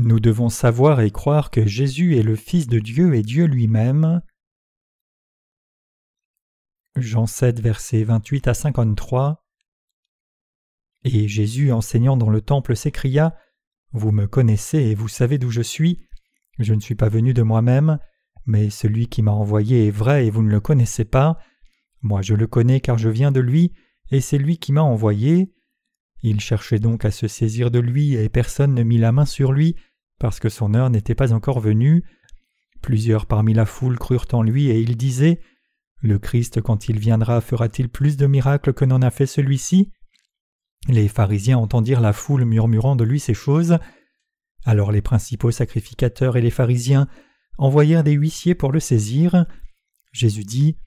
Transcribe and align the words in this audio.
Nous 0.00 0.20
devons 0.20 0.48
savoir 0.48 1.00
et 1.00 1.10
croire 1.10 1.50
que 1.50 1.66
Jésus 1.66 2.16
est 2.16 2.22
le 2.22 2.36
Fils 2.36 2.68
de 2.68 2.78
Dieu 2.78 3.16
et 3.16 3.22
Dieu 3.22 3.46
lui-même. 3.46 4.22
Jean 6.94 7.26
7, 7.26 7.58
versets 7.58 8.04
28 8.04 8.46
à 8.46 8.54
53. 8.54 9.44
Et 11.02 11.26
Jésus, 11.26 11.72
enseignant 11.72 12.16
dans 12.16 12.30
le 12.30 12.40
temple, 12.40 12.76
s'écria 12.76 13.36
Vous 13.90 14.12
me 14.12 14.28
connaissez 14.28 14.78
et 14.78 14.94
vous 14.94 15.08
savez 15.08 15.36
d'où 15.36 15.50
je 15.50 15.62
suis. 15.62 16.06
Je 16.60 16.74
ne 16.74 16.80
suis 16.80 16.94
pas 16.94 17.08
venu 17.08 17.34
de 17.34 17.42
moi-même, 17.42 17.98
mais 18.46 18.70
celui 18.70 19.08
qui 19.08 19.22
m'a 19.22 19.32
envoyé 19.32 19.88
est 19.88 19.92
vrai 19.92 20.26
et 20.26 20.30
vous 20.30 20.44
ne 20.44 20.50
le 20.52 20.60
connaissez 20.60 21.06
pas. 21.06 21.40
Moi 22.02 22.22
je 22.22 22.36
le 22.36 22.46
connais 22.46 22.78
car 22.78 22.98
je 22.98 23.08
viens 23.08 23.32
de 23.32 23.40
lui, 23.40 23.72
et 24.12 24.20
c'est 24.20 24.38
lui 24.38 24.58
qui 24.58 24.70
m'a 24.70 24.82
envoyé. 24.82 25.52
Il 26.22 26.38
cherchait 26.38 26.78
donc 26.78 27.04
à 27.04 27.10
se 27.10 27.26
saisir 27.26 27.72
de 27.72 27.80
lui, 27.80 28.14
et 28.14 28.28
personne 28.28 28.74
ne 28.74 28.84
mit 28.84 28.98
la 28.98 29.10
main 29.10 29.24
sur 29.24 29.52
lui, 29.52 29.74
parce 30.18 30.40
que 30.40 30.48
son 30.48 30.74
heure 30.74 30.90
n'était 30.90 31.14
pas 31.14 31.32
encore 31.32 31.60
venue. 31.60 32.04
Plusieurs 32.82 33.26
parmi 33.26 33.54
la 33.54 33.66
foule 33.66 33.98
crurent 33.98 34.26
en 34.32 34.42
lui 34.42 34.68
et 34.68 34.80
ils 34.80 34.96
disaient 34.96 35.40
Le 36.00 36.18
Christ, 36.18 36.60
quand 36.60 36.88
il 36.88 36.98
viendra, 36.98 37.40
fera-t-il 37.40 37.88
plus 37.88 38.16
de 38.16 38.26
miracles 38.26 38.72
que 38.72 38.84
n'en 38.84 39.02
a 39.02 39.10
fait 39.10 39.26
celui-ci? 39.26 39.92
Les 40.86 41.08
pharisiens 41.08 41.58
entendirent 41.58 42.00
la 42.00 42.12
foule 42.12 42.44
murmurant 42.44 42.96
de 42.96 43.04
lui 43.04 43.20
ces 43.20 43.34
choses. 43.34 43.78
Alors 44.64 44.92
les 44.92 45.02
principaux 45.02 45.50
sacrificateurs 45.50 46.36
et 46.36 46.40
les 46.40 46.50
pharisiens 46.50 47.08
envoyèrent 47.58 48.04
des 48.04 48.12
huissiers 48.12 48.54
pour 48.54 48.72
le 48.72 48.80
saisir. 48.80 49.46
Jésus 50.12 50.44
dit 50.44 50.78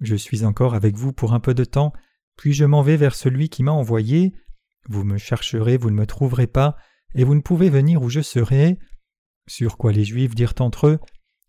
Je 0.00 0.16
suis 0.16 0.44
encore 0.44 0.74
avec 0.74 0.96
vous 0.96 1.12
pour 1.12 1.34
un 1.34 1.40
peu 1.40 1.54
de 1.54 1.64
temps, 1.64 1.92
puis 2.36 2.52
je 2.52 2.64
m'en 2.64 2.82
vais 2.82 2.96
vers 2.96 3.14
celui 3.14 3.48
qui 3.48 3.62
m'a 3.62 3.72
envoyé. 3.72 4.34
Vous 4.88 5.04
me 5.04 5.18
chercherez, 5.18 5.76
vous 5.76 5.90
ne 5.90 5.96
me 5.96 6.06
trouverez 6.06 6.46
pas 6.46 6.76
et 7.14 7.24
vous 7.24 7.34
ne 7.34 7.40
pouvez 7.40 7.70
venir 7.70 8.02
où 8.02 8.08
je 8.08 8.20
serai. 8.20 8.78
Sur 9.46 9.76
quoi 9.76 9.92
les 9.92 10.04
Juifs 10.04 10.34
dirent 10.34 10.54
entre 10.60 10.86
eux 10.86 10.98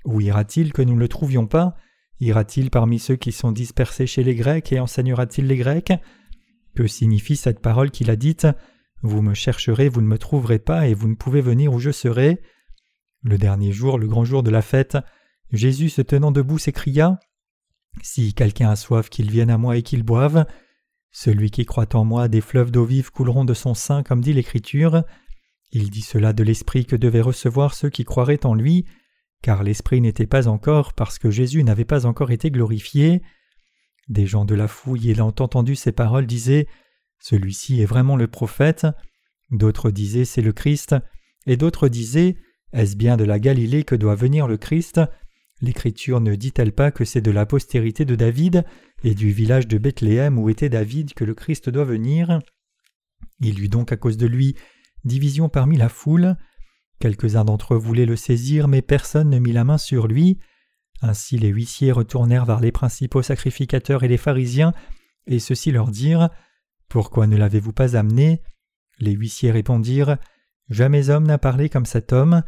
Où 0.05 0.21
ira-t-il 0.21 0.73
que 0.73 0.81
nous 0.81 0.95
ne 0.95 0.99
le 0.99 1.07
trouvions 1.07 1.47
pas? 1.47 1.75
Ira-t-il 2.19 2.69
parmi 2.69 2.99
ceux 2.99 3.15
qui 3.15 3.31
sont 3.31 3.51
dispersés 3.51 4.07
chez 4.07 4.23
les 4.23 4.35
Grecs 4.35 4.71
et 4.71 4.79
enseignera-t-il 4.79 5.47
les 5.47 5.57
Grecs? 5.57 5.93
Que 6.75 6.87
signifie 6.87 7.35
cette 7.35 7.59
parole 7.59 7.91
qu'il 7.91 8.09
a 8.09 8.15
dite? 8.15 8.47
Vous 9.01 9.21
me 9.21 9.33
chercherez, 9.33 9.89
vous 9.89 10.01
ne 10.01 10.07
me 10.07 10.17
trouverez 10.17 10.59
pas, 10.59 10.87
et 10.87 10.93
vous 10.93 11.07
ne 11.07 11.15
pouvez 11.15 11.41
venir 11.41 11.73
où 11.73 11.79
je 11.79 11.91
serai 11.91 12.41
Le 13.21 13.37
dernier 13.37 13.71
jour, 13.71 13.99
le 13.99 14.07
grand 14.07 14.25
jour 14.25 14.43
de 14.43 14.49
la 14.49 14.61
fête, 14.61 14.97
Jésus 15.51 15.89
se 15.89 16.01
tenant 16.01 16.31
debout 16.31 16.57
s'écria 16.57 17.19
Si 18.01 18.33
quelqu'un 18.33 18.69
a 18.69 18.75
soif, 18.75 19.09
qu'il 19.09 19.29
vienne 19.29 19.49
à 19.49 19.57
moi 19.57 19.77
et 19.77 19.83
qu'il 19.83 20.03
boive. 20.03 20.45
Celui 21.11 21.51
qui 21.51 21.65
croit 21.65 21.95
en 21.95 22.03
moi, 22.03 22.27
des 22.27 22.41
fleuves 22.41 22.71
d'eau 22.71 22.83
vive 22.83 23.11
couleront 23.11 23.45
de 23.45 23.53
son 23.53 23.73
sein, 23.73 24.03
comme 24.03 24.21
dit 24.21 24.33
l'Écriture. 24.33 25.03
Il 25.75 25.89
dit 25.89 26.03
cela 26.03 26.31
de 26.31 26.41
l'Esprit 26.41 26.85
que 26.85 26.95
devaient 26.95 27.19
recevoir 27.19 27.73
ceux 27.73 27.89
qui 27.89 28.05
croiraient 28.05 28.45
en 28.45 28.53
lui, 28.53 28.85
car 29.41 29.61
l'Esprit 29.61 29.99
n'était 29.99 30.25
pas 30.25 30.47
encore 30.47 30.93
parce 30.93 31.19
que 31.19 31.29
Jésus 31.29 31.65
n'avait 31.65 31.83
pas 31.83 32.05
encore 32.05 32.31
été 32.31 32.49
glorifié. 32.49 33.21
Des 34.07 34.25
gens 34.25 34.45
de 34.45 34.55
la 34.55 34.69
fouille 34.69 35.11
ayant 35.11 35.35
entendu 35.37 35.75
ces 35.75 35.91
paroles 35.91 36.27
disaient 36.27 36.67
Celui-ci 37.19 37.81
est 37.81 37.85
vraiment 37.85 38.15
le 38.15 38.27
prophète. 38.27 38.87
D'autres 39.51 39.91
disaient 39.91 40.23
C'est 40.23 40.41
le 40.41 40.53
Christ. 40.53 40.95
Et 41.45 41.57
d'autres 41.57 41.89
disaient 41.89 42.37
Est-ce 42.71 42.95
bien 42.95 43.17
de 43.17 43.25
la 43.25 43.37
Galilée 43.37 43.83
que 43.83 43.95
doit 43.95 44.15
venir 44.15 44.47
le 44.47 44.55
Christ? 44.55 45.01
L'Écriture 45.59 46.21
ne 46.21 46.35
dit-elle 46.35 46.71
pas 46.71 46.91
que 46.91 47.03
c'est 47.03 47.19
de 47.19 47.31
la 47.31 47.45
postérité 47.45 48.05
de 48.05 48.15
David 48.15 48.63
et 49.03 49.13
du 49.13 49.29
village 49.31 49.67
de 49.67 49.77
Bethléem 49.77 50.39
où 50.39 50.47
était 50.49 50.69
David 50.69 51.13
que 51.13 51.25
le 51.25 51.33
Christ 51.33 51.69
doit 51.69 51.83
venir? 51.83 52.39
Il 53.41 53.61
eut 53.61 53.67
donc 53.67 53.91
à 53.91 53.97
cause 53.97 54.15
de 54.15 54.27
lui 54.27 54.55
division 55.05 55.49
parmi 55.49 55.77
la 55.77 55.89
foule. 55.89 56.35
Quelques-uns 56.99 57.45
d'entre 57.45 57.75
eux 57.75 57.77
voulaient 57.77 58.05
le 58.05 58.15
saisir, 58.15 58.67
mais 58.67 58.81
personne 58.81 59.29
ne 59.29 59.39
mit 59.39 59.51
la 59.51 59.63
main 59.63 59.77
sur 59.77 60.07
lui. 60.07 60.39
Ainsi 61.01 61.37
les 61.37 61.49
huissiers 61.49 61.91
retournèrent 61.91 62.45
vers 62.45 62.59
les 62.59 62.71
principaux 62.71 63.21
sacrificateurs 63.21 64.03
et 64.03 64.07
les 64.07 64.17
pharisiens, 64.17 64.73
et 65.27 65.39
ceux-ci 65.39 65.71
leur 65.71 65.91
dirent 65.91 66.29
Pourquoi 66.89 67.27
ne 67.27 67.37
l'avez-vous 67.37 67.73
pas 67.73 67.95
amené? 67.95 68.41
Les 68.99 69.11
huissiers 69.11 69.51
répondirent 69.51 70.17
Jamais 70.69 71.09
homme 71.09 71.27
n'a 71.27 71.37
parlé 71.37 71.69
comme 71.69 71.85
cet 71.85 72.11
homme. 72.11 72.43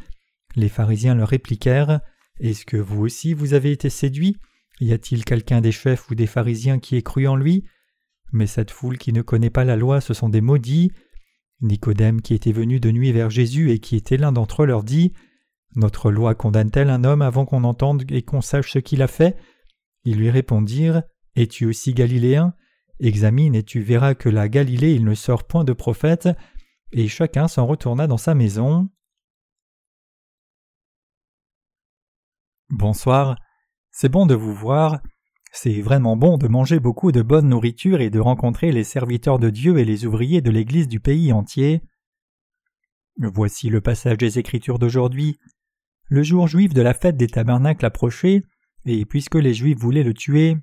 Les 0.55 0.69
pharisiens 0.69 1.15
leur 1.15 1.29
répliquèrent 1.29 1.99
Est-ce 2.39 2.65
que 2.65 2.77
vous 2.77 3.01
aussi 3.01 3.33
vous 3.33 3.53
avez 3.53 3.71
été 3.71 3.89
séduits 3.89 4.37
Y 4.79 4.93
a-t-il 4.93 5.25
quelqu'un 5.25 5.61
des 5.61 5.71
chefs 5.71 6.09
ou 6.09 6.15
des 6.15 6.27
pharisiens 6.27 6.79
qui 6.79 6.95
ait 6.95 7.03
cru 7.03 7.27
en 7.27 7.35
lui? 7.35 7.65
Mais 8.31 8.47
cette 8.47 8.71
foule 8.71 8.97
qui 8.97 9.13
ne 9.13 9.21
connaît 9.21 9.49
pas 9.49 9.65
la 9.65 9.75
loi, 9.75 10.01
ce 10.01 10.13
sont 10.13 10.29
des 10.29 10.41
maudits. 10.41 10.91
Nicodème 11.61 12.21
qui 12.21 12.33
était 12.33 12.51
venu 12.51 12.79
de 12.79 12.91
nuit 12.91 13.11
vers 13.11 13.29
Jésus 13.29 13.71
et 13.71 13.79
qui 13.79 13.95
était 13.95 14.17
l'un 14.17 14.31
d'entre 14.31 14.63
eux 14.63 14.65
leur 14.65 14.83
dit 14.83 15.13
Notre 15.75 16.11
loi 16.11 16.35
condamne-t-elle 16.35 16.89
un 16.89 17.03
homme 17.03 17.21
avant 17.21 17.45
qu'on 17.45 17.63
entende 17.63 18.03
et 18.11 18.21
qu'on 18.21 18.41
sache 18.41 18.71
ce 18.71 18.79
qu'il 18.79 19.01
a 19.01 19.07
fait? 19.07 19.37
Ils 20.03 20.17
lui 20.17 20.29
répondirent 20.29 21.03
Es-tu 21.35 21.65
aussi 21.65 21.93
galiléen? 21.93 22.53
Examine 22.99 23.55
et 23.55 23.63
tu 23.63 23.81
verras 23.81 24.15
que 24.15 24.29
la 24.29 24.49
Galilée 24.49 24.93
il 24.93 25.05
ne 25.05 25.13
sort 25.13 25.45
point 25.45 25.63
de 25.63 25.73
prophète. 25.73 26.29
Et 26.91 27.07
chacun 27.07 27.47
s'en 27.47 27.65
retourna 27.65 28.07
dans 28.07 28.17
sa 28.17 28.33
maison. 28.33 28.89
Bonsoir, 32.69 33.37
c'est 33.91 34.09
bon 34.09 34.25
de 34.25 34.35
vous 34.35 34.53
voir. 34.53 35.01
C'est 35.51 35.81
vraiment 35.81 36.17
bon 36.17 36.37
de 36.37 36.47
manger 36.47 36.79
beaucoup 36.79 37.11
de 37.11 37.21
bonne 37.21 37.49
nourriture 37.49 38.01
et 38.01 38.09
de 38.09 38.19
rencontrer 38.19 38.71
les 38.71 38.83
serviteurs 38.83 39.39
de 39.39 39.49
Dieu 39.49 39.77
et 39.79 39.85
les 39.85 40.05
ouvriers 40.05 40.41
de 40.41 40.51
l'Église 40.51 40.87
du 40.87 40.99
pays 40.99 41.31
entier. 41.33 41.81
Voici 43.17 43.69
le 43.69 43.81
passage 43.81 44.17
des 44.17 44.39
Écritures 44.39 44.77
d'aujourd'hui. 44.77 45.39
Le 46.09 46.23
jour 46.23 46.47
juif 46.47 46.73
de 46.73 46.81
la 46.81 46.93
fête 46.93 47.17
des 47.17 47.27
tabernacles 47.27 47.85
approchait, 47.85 48.43
et 48.85 49.05
puisque 49.05 49.35
les 49.35 49.53
Juifs 49.53 49.79
voulaient 49.79 50.03
le 50.03 50.13
tuer, 50.13 50.57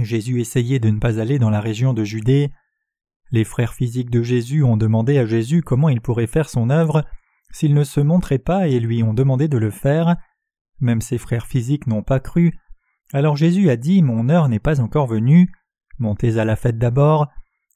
Jésus 0.00 0.40
essayait 0.40 0.80
de 0.80 0.90
ne 0.90 0.98
pas 0.98 1.20
aller 1.20 1.38
dans 1.38 1.50
la 1.50 1.60
région 1.60 1.94
de 1.94 2.04
Judée. 2.04 2.50
Les 3.30 3.44
frères 3.44 3.74
physiques 3.74 4.10
de 4.10 4.22
Jésus 4.22 4.62
ont 4.62 4.76
demandé 4.76 5.18
à 5.18 5.26
Jésus 5.26 5.62
comment 5.62 5.88
il 5.88 6.00
pourrait 6.00 6.26
faire 6.26 6.48
son 6.48 6.70
œuvre 6.70 7.04
s'il 7.52 7.74
ne 7.74 7.84
se 7.84 8.00
montrait 8.00 8.38
pas 8.38 8.68
et 8.68 8.80
lui 8.80 9.02
ont 9.02 9.14
demandé 9.14 9.48
de 9.48 9.58
le 9.58 9.70
faire. 9.70 10.16
Même 10.80 11.00
ses 11.00 11.18
frères 11.18 11.46
physiques 11.46 11.86
n'ont 11.86 12.02
pas 12.02 12.18
cru, 12.18 12.58
alors 13.12 13.36
Jésus 13.36 13.68
a 13.70 13.76
dit 13.76 14.02
Mon 14.02 14.28
heure 14.28 14.48
n'est 14.48 14.58
pas 14.58 14.80
encore 14.80 15.06
venue. 15.06 15.52
Montez 15.98 16.38
à 16.38 16.44
la 16.44 16.56
fête 16.56 16.78
d'abord. 16.78 17.28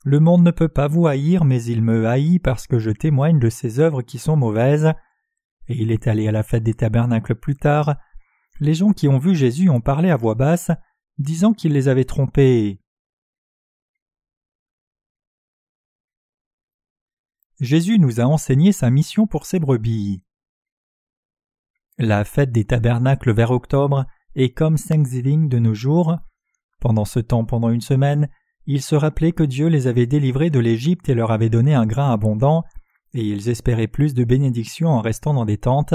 Le 0.04 0.20
monde 0.20 0.42
ne 0.42 0.50
peut 0.50 0.68
pas 0.68 0.88
vous 0.88 1.06
haïr, 1.06 1.44
mais 1.44 1.62
il 1.64 1.82
me 1.82 2.06
haït 2.06 2.38
parce 2.38 2.66
que 2.66 2.78
je 2.78 2.90
témoigne 2.90 3.38
de 3.38 3.50
ses 3.50 3.80
œuvres 3.80 4.02
qui 4.02 4.18
sont 4.18 4.36
mauvaises. 4.36 4.92
Et 5.68 5.76
il 5.82 5.90
est 5.90 6.06
allé 6.06 6.28
à 6.28 6.32
la 6.32 6.42
fête 6.42 6.62
des 6.62 6.74
tabernacles 6.74 7.34
plus 7.34 7.56
tard. 7.56 7.96
Les 8.60 8.74
gens 8.74 8.92
qui 8.92 9.08
ont 9.08 9.18
vu 9.18 9.34
Jésus 9.34 9.68
ont 9.68 9.80
parlé 9.80 10.10
à 10.10 10.16
voix 10.16 10.34
basse, 10.34 10.70
disant 11.18 11.52
qu'il 11.52 11.72
les 11.72 11.88
avait 11.88 12.04
trompés. 12.04 12.80
Jésus 17.60 17.98
nous 17.98 18.20
a 18.20 18.24
enseigné 18.24 18.72
sa 18.72 18.90
mission 18.90 19.26
pour 19.26 19.44
ses 19.44 19.58
brebis. 19.58 20.22
La 21.98 22.24
fête 22.24 22.52
des 22.52 22.64
tabernacles 22.64 23.32
vers 23.32 23.50
octobre 23.50 24.06
et 24.36 24.50
comme 24.52 24.76
Thanksgiving 24.76 25.48
de 25.48 25.58
nos 25.58 25.74
jours. 25.74 26.16
Pendant 26.80 27.06
ce 27.06 27.18
temps, 27.18 27.44
pendant 27.44 27.70
une 27.70 27.80
semaine, 27.80 28.28
ils 28.66 28.82
se 28.82 28.94
rappelaient 28.94 29.32
que 29.32 29.42
Dieu 29.42 29.66
les 29.66 29.88
avait 29.88 30.06
délivrés 30.06 30.50
de 30.50 30.60
l'Égypte 30.60 31.08
et 31.08 31.14
leur 31.14 31.32
avait 31.32 31.48
donné 31.48 31.74
un 31.74 31.86
grain 31.86 32.12
abondant, 32.12 32.62
et 33.14 33.24
ils 33.24 33.48
espéraient 33.48 33.86
plus 33.88 34.14
de 34.14 34.24
bénédictions 34.24 34.90
en 34.90 35.00
restant 35.00 35.34
dans 35.34 35.46
des 35.46 35.56
tentes. 35.56 35.94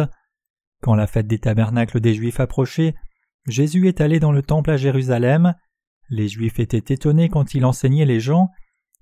Quand 0.81 0.96
la 0.96 1.07
fête 1.07 1.28
des 1.28 1.38
tabernacles 1.38 2.02
des 2.02 2.16
Juifs 2.16 2.40
approchait, 2.40 2.96
Jésus 3.47 3.88
est 3.88 4.02
allé 4.02 4.20
dans 4.20 4.32
le 4.32 4.41
temple 4.41 4.72
à 4.72 4.78
Jérusalem. 4.78 5.53
Les 6.09 6.28
Juifs 6.28 6.59
étaient 6.59 6.94
étonnés 6.94 7.29
quand 7.29 7.53
il 7.53 7.64
enseignait 7.64 8.05
les 8.05 8.20
gens. 8.20 8.49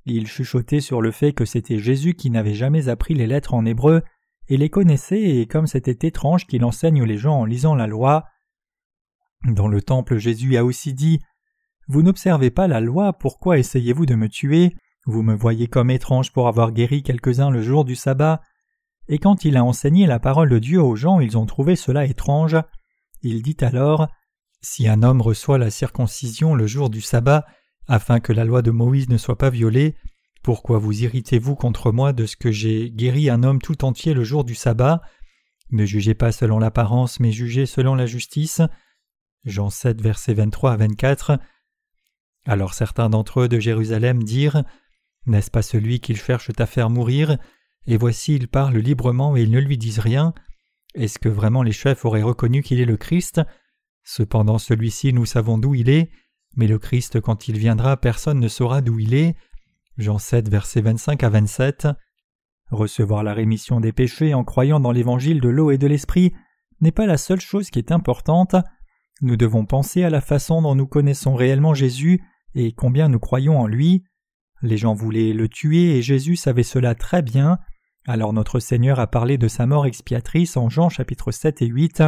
Ils 0.06 0.28
chuchotaient 0.28 0.82
sur 0.82 1.02
le 1.02 1.12
fait 1.12 1.32
que 1.32 1.46
c'était 1.46 1.80
Jésus 1.80 2.14
qui 2.14 2.30
n'avait 2.30 2.54
jamais 2.54 2.90
appris 2.90 3.14
les 3.14 3.28
lettres 3.28 3.54
en 3.54 3.66
hébreu 3.66 4.02
et 4.50 4.58
les 4.58 4.70
connaissait, 4.70 5.22
et 5.22 5.46
comme 5.46 5.68
c'était 5.68 6.08
étrange 6.08 6.46
qu'il 6.46 6.66
enseigne 6.66 7.04
les 7.04 7.18
gens 7.18 7.40
en 7.40 7.46
lisant 7.46 7.76
la 7.76 7.88
loi. 7.88 8.26
Dans 9.46 9.68
le 9.68 9.82
temple, 9.82 10.18
Jésus 10.18 10.58
a 10.58 10.66
aussi 10.66 10.94
dit 10.94 11.20
Vous 11.88 12.02
n'observez 12.02 12.52
pas 12.52 12.68
la 12.68 12.82
loi, 12.82 13.14
pourquoi 13.14 13.58
essayez-vous 13.58 14.06
de 14.06 14.16
me 14.16 14.28
tuer? 14.28 14.76
Vous 15.06 15.24
me 15.24 15.34
voyez 15.34 15.68
comme 15.68 15.90
étrange 15.90 16.32
pour 16.34 16.48
avoir 16.48 16.72
guéri 16.72 17.04
quelques-uns 17.04 17.50
le 17.50 17.62
jour 17.62 17.86
du 17.86 17.96
sabbat. 17.96 18.42
Et 19.08 19.18
quand 19.18 19.46
il 19.46 19.58
a 19.58 19.64
enseigné 19.64 20.06
la 20.06 20.20
parole 20.20 20.50
de 20.50 20.60
Dieu 20.60 20.82
aux 20.82 20.96
gens, 20.96 21.20
ils 21.20 21.38
ont 21.38 21.46
trouvé 21.46 21.76
cela 21.76 22.06
étrange. 22.06 22.58
Il 23.22 23.42
dit 23.42 23.58
alors 23.62 24.08
Si 24.62 24.88
un 24.88 25.04
homme 25.04 25.22
reçoit 25.22 25.58
la 25.58 25.72
circoncision 25.72 26.54
le 26.54 26.68
jour 26.68 26.90
du 26.90 27.02
sabbat, 27.02 27.46
afin 27.88 28.20
que 28.20 28.34
la 28.34 28.46
loi 28.46 28.62
de 28.62 28.72
Moïse 28.72 29.10
ne 29.10 29.18
soit 29.18 29.38
pas 29.38 29.50
violée, 29.50 29.96
pourquoi 30.44 30.78
vous 30.78 31.04
irritez-vous 31.04 31.56
contre 31.56 31.92
moi 31.92 32.14
de 32.14 32.26
ce 32.26 32.36
que 32.36 32.52
j'ai 32.52 32.92
guéri 32.92 33.30
un 33.30 33.44
homme 33.44 33.62
tout 33.62 33.84
entier 33.84 34.14
le 34.14 34.24
jour 34.24 34.44
du 34.44 34.54
sabbat? 34.54 35.02
Ne 35.72 35.86
jugez 35.86 36.14
pas 36.14 36.32
selon 36.32 36.60
l'apparence, 36.60 37.20
mais 37.20 37.32
jugez 37.32 37.66
selon 37.66 37.96
la 37.96 38.06
justice. 38.06 38.62
Jean 39.46 39.70
7, 39.70 40.02
versets 40.02 40.34
23 40.34 40.74
à 40.74 40.78
24. 40.78 41.40
Alors 42.46 42.74
certains 42.74 43.10
d'entre 43.10 43.42
eux 43.42 43.48
de 43.48 43.60
Jérusalem 43.60 44.24
dirent 44.24 44.64
N'est-ce 45.26 45.52
pas 45.52 45.62
celui 45.62 46.00
qu'ils 46.00 46.18
cherchent 46.18 46.52
à 46.58 46.66
faire 46.66 46.90
mourir? 46.90 47.38
Et 47.88 47.98
voici 47.98 48.36
il 48.36 48.48
parle 48.48 48.78
librement 48.78 49.36
et 49.36 49.44
ils 49.44 49.52
ne 49.52 49.60
lui 49.60 49.78
disent 49.78 50.00
rien. 50.00 50.34
Est-ce 50.96 51.20
que 51.20 51.30
vraiment 51.30 51.64
les 51.64 51.72
chefs 51.72 52.06
auraient 52.06 52.24
reconnu 52.24 52.64
qu'il 52.64 52.80
est 52.80 52.86
le 52.86 52.98
Christ? 52.98 53.42
Cependant 54.04 54.58
celui-ci 54.58 55.14
nous 55.14 55.26
savons 55.26 55.58
d'où 55.58 55.76
il 55.76 55.90
est, 55.90 56.10
mais 56.56 56.68
le 56.68 56.80
Christ 56.80 57.22
quand 57.22 57.48
il 57.48 57.58
viendra 57.58 57.98
personne 57.98 58.40
ne 58.40 58.48
saura 58.48 58.82
d'où 58.82 59.00
il 59.00 59.14
est. 59.14 59.36
Jean 59.98 60.18
7 60.18 60.50
versets 60.50 60.82
25 60.82 61.24
à 61.24 61.30
27. 61.30 61.88
Recevoir 62.72 63.24
la 63.24 63.34
rémission 63.34 63.80
des 63.80 63.92
péchés 63.92 64.34
en 64.34 64.44
croyant 64.44 64.80
dans 64.80 64.92
l'évangile 64.92 65.42
de 65.42 65.50
l'eau 65.50 65.72
et 65.72 65.78
de 65.78 65.88
l'esprit 65.88 66.34
n'est 66.82 66.92
pas 66.92 67.06
la 67.06 67.18
seule 67.18 67.42
chose 67.42 67.70
qui 67.70 67.80
est 67.80 67.92
importante. 67.92 68.56
Nous 69.22 69.36
devons 69.36 69.66
penser 69.66 70.04
à 70.04 70.10
la 70.10 70.22
façon 70.22 70.62
dont 70.62 70.76
nous 70.76 70.88
connaissons 70.88 71.36
réellement 71.36 71.74
Jésus 71.74 72.22
et 72.56 72.72
combien 72.72 73.10
nous 73.10 73.20
croyons 73.20 73.60
en 73.60 73.68
lui. 73.68 74.04
Les 74.62 74.78
gens 74.78 74.94
voulaient 74.94 75.34
le 75.34 75.48
tuer 75.48 75.98
et 75.98 76.02
Jésus 76.02 76.36
savait 76.36 76.64
cela 76.64 76.96
très 76.96 77.22
bien. 77.22 77.60
Alors 78.08 78.34
notre 78.34 78.60
Seigneur 78.60 79.00
a 79.00 79.08
parlé 79.08 79.38
de 79.38 79.48
sa 79.48 79.66
mort 79.66 79.86
expiatrice 79.86 80.58
en 80.58 80.70
Jean 80.70 80.90
chapitre 80.90 81.32
7 81.32 81.62
et 81.62 81.68
8. 81.68 82.04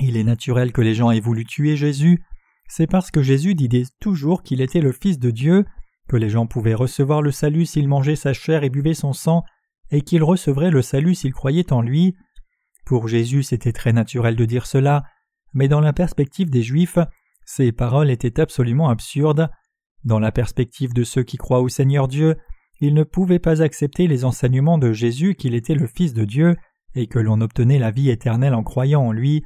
Il 0.00 0.16
est 0.16 0.24
naturel 0.24 0.72
que 0.72 0.80
les 0.80 0.94
gens 0.94 1.10
aient 1.10 1.20
voulu 1.20 1.44
tuer 1.44 1.76
Jésus, 1.76 2.24
c'est 2.68 2.86
parce 2.86 3.10
que 3.10 3.22
Jésus 3.22 3.54
disait 3.54 3.88
toujours 4.00 4.42
qu'il 4.42 4.60
était 4.60 4.80
le 4.80 4.92
Fils 4.92 5.18
de 5.18 5.30
Dieu, 5.30 5.64
que 6.08 6.16
les 6.16 6.30
gens 6.30 6.46
pouvaient 6.46 6.74
recevoir 6.74 7.22
le 7.22 7.30
salut 7.30 7.64
s'ils 7.64 7.88
mangeaient 7.88 8.16
sa 8.16 8.32
chair 8.32 8.64
et 8.64 8.70
buvaient 8.70 8.94
son 8.94 9.12
sang, 9.12 9.44
et 9.90 10.02
qu'ils 10.02 10.24
recevraient 10.24 10.70
le 10.70 10.82
salut 10.82 11.14
s'ils 11.14 11.32
croyaient 11.32 11.72
en 11.72 11.80
lui. 11.80 12.16
Pour 12.84 13.06
Jésus 13.06 13.44
c'était 13.44 13.72
très 13.72 13.92
naturel 13.92 14.34
de 14.34 14.44
dire 14.44 14.66
cela, 14.66 15.04
mais 15.54 15.68
dans 15.68 15.80
la 15.80 15.92
perspective 15.92 16.50
des 16.50 16.62
Juifs, 16.62 16.98
ces 17.44 17.72
paroles 17.72 18.10
étaient 18.10 18.40
absolument 18.40 18.88
absurdes. 18.88 19.48
Dans 20.04 20.18
la 20.18 20.32
perspective 20.32 20.92
de 20.92 21.04
ceux 21.04 21.22
qui 21.22 21.36
croient 21.36 21.62
au 21.62 21.68
Seigneur 21.68 22.08
Dieu, 22.08 22.36
ils 22.80 22.94
ne 22.94 23.04
pouvaient 23.04 23.38
pas 23.38 23.62
accepter 23.62 24.06
les 24.06 24.24
enseignements 24.24 24.78
de 24.78 24.92
Jésus 24.92 25.34
qu'il 25.34 25.54
était 25.54 25.74
le 25.74 25.86
Fils 25.86 26.12
de 26.12 26.24
Dieu 26.24 26.56
et 26.94 27.06
que 27.06 27.18
l'on 27.18 27.40
obtenait 27.40 27.78
la 27.78 27.90
vie 27.90 28.10
éternelle 28.10 28.54
en 28.54 28.62
croyant 28.62 29.02
en 29.02 29.12
lui. 29.12 29.44